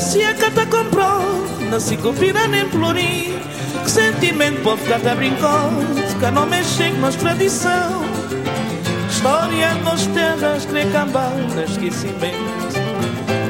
Democracia 0.00 0.34
que 0.34 0.50
te 0.50 0.66
comprou 0.66 1.46
Nasci 1.70 1.98
copira 1.98 2.48
nem 2.48 2.66
plurim 2.70 3.38
Que 3.84 3.90
sentimento 3.90 4.62
povo 4.62 4.82
que 4.82 4.98
te 4.98 5.14
brincou 5.14 5.68
Que 6.18 6.30
não 6.30 6.46
mexe 6.46 6.90
com 6.90 7.00
nossa 7.00 7.18
tradição 7.18 8.02
História 9.10 9.68
de 9.68 9.82
nossas 9.82 10.06
terras 10.06 10.64
que 10.64 10.86
cambar 10.90 11.34
na 11.54 11.64
esquecimento 11.64 12.34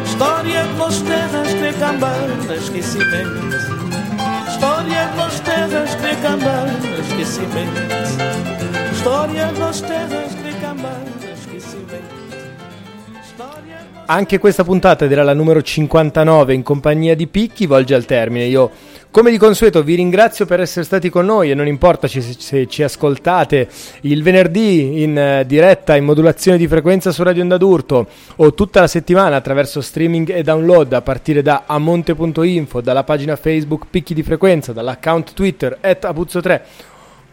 História 0.05 0.65
de 0.65 0.75
nossas 0.75 1.03
terras 1.03 1.55
que 1.55 1.73
cambar 1.79 2.29
na 2.49 2.55
esquecimento 2.57 3.57
História 4.49 5.07
de 5.07 5.17
nossas 5.17 5.41
terras 5.41 5.95
que 5.95 6.17
cambar 6.17 6.67
na 6.67 6.99
esquecimento 6.99 8.93
História 8.93 9.47
de 9.47 9.61
nossas 9.61 9.83
terras 9.83 10.30
Anche 14.13 14.41
questa 14.41 14.65
puntata 14.65 15.05
ed 15.05 15.13
era 15.13 15.23
la 15.23 15.35
numero 15.35 15.63
59 15.63 16.53
in 16.53 16.65
compagnia 16.65 17.15
di 17.15 17.29
Picchi 17.29 17.67
volge 17.67 17.95
al 17.95 18.07
termine. 18.07 18.47
Io, 18.47 18.69
come 19.13 19.31
di 19.31 19.39
consueto, 19.39 19.85
vi 19.85 19.95
ringrazio 19.95 20.47
per 20.47 20.59
essere 20.59 20.85
stati 20.85 21.09
con 21.11 21.25
noi 21.25 21.53
e 21.53 21.55
non 21.55 21.69
importa 21.69 22.09
se, 22.09 22.67
ci 22.67 22.83
ascoltate 22.83 23.69
il 24.01 24.25
venerdì 24.25 25.05
in 25.05 25.41
uh, 25.43 25.47
diretta 25.47 25.95
in 25.95 26.03
modulazione 26.03 26.59
di 26.59 26.67
frequenza 26.67 27.13
su 27.13 27.23
Radio 27.23 27.43
Onda 27.43 27.57
d'Urto 27.57 28.09
o 28.35 28.53
tutta 28.53 28.81
la 28.81 28.89
settimana 28.89 29.37
attraverso 29.37 29.81
streaming 29.81 30.31
e 30.31 30.43
download 30.43 30.93
a 30.93 31.03
partire 31.03 31.41
da 31.41 31.63
amonte.info, 31.67 32.81
dalla 32.81 33.05
pagina 33.05 33.37
Facebook 33.37 33.87
Picchi 33.89 34.13
di 34.13 34.25
Frequenza, 34.25 34.73
dall'account 34.73 35.35
Twitter 35.35 35.79
at 35.81 36.03
Apuzzo3 36.03 36.61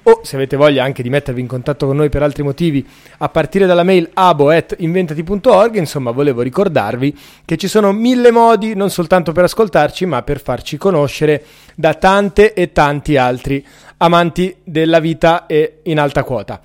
o 0.10 0.22
se 0.24 0.36
avete 0.36 0.56
voglia 0.56 0.84
anche 0.84 1.04
di 1.04 1.10
mettervi 1.10 1.42
in 1.42 1.48
contatto 1.48 1.86
con 1.86 1.98
noi 1.98 2.10
per 2.10 2.24
altri 2.24 2.44
motivi 2.44 2.86
a 3.18 3.30
partire 3.30 3.66
dalla 3.66 3.84
mail 3.84 4.10
abo.inventati.org 4.14 5.76
insomma 5.76 6.12
volevo 6.12 6.42
ricordarvi 6.42 7.18
che 7.44 7.58
ci 7.58 7.68
sono 7.68 7.92
mille 7.92 8.32
modi 8.32 8.74
non 8.74 8.90
soltanto 8.90 9.34
per 9.34 9.46
ascoltarci 9.46 10.06
ma 10.06 10.22
per 10.24 10.40
farci 10.42 10.78
conoscere 10.78 11.44
da 11.76 11.94
tante 11.94 12.54
e 12.54 12.72
tanti 12.72 13.18
altri 13.18 13.66
amanti 13.98 14.56
della 14.64 15.00
vita 15.00 15.46
e 15.46 15.80
in 15.84 16.00
alta 16.00 16.24
quota. 16.24 16.62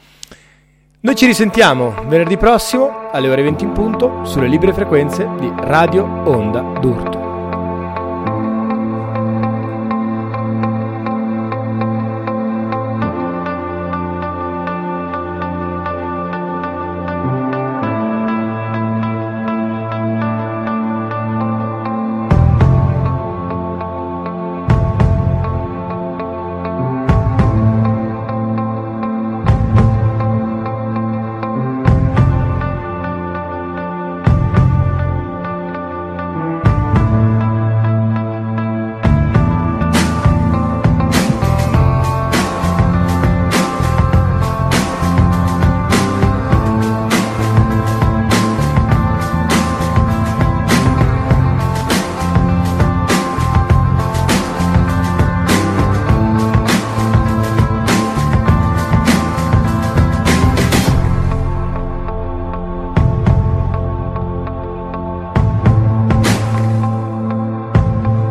Noi 1.00 1.16
ci 1.16 1.26
risentiamo 1.26 2.04
venerdì 2.06 2.36
prossimo 2.36 3.10
alle 3.10 3.28
ore 3.28 3.42
20 3.42 3.64
in 3.64 3.72
punto 3.72 4.24
sulle 4.24 4.46
libere 4.46 4.72
frequenze 4.72 5.28
di 5.40 5.52
Radio 5.56 6.04
Onda 6.04 6.78
d'Urto 6.78 7.21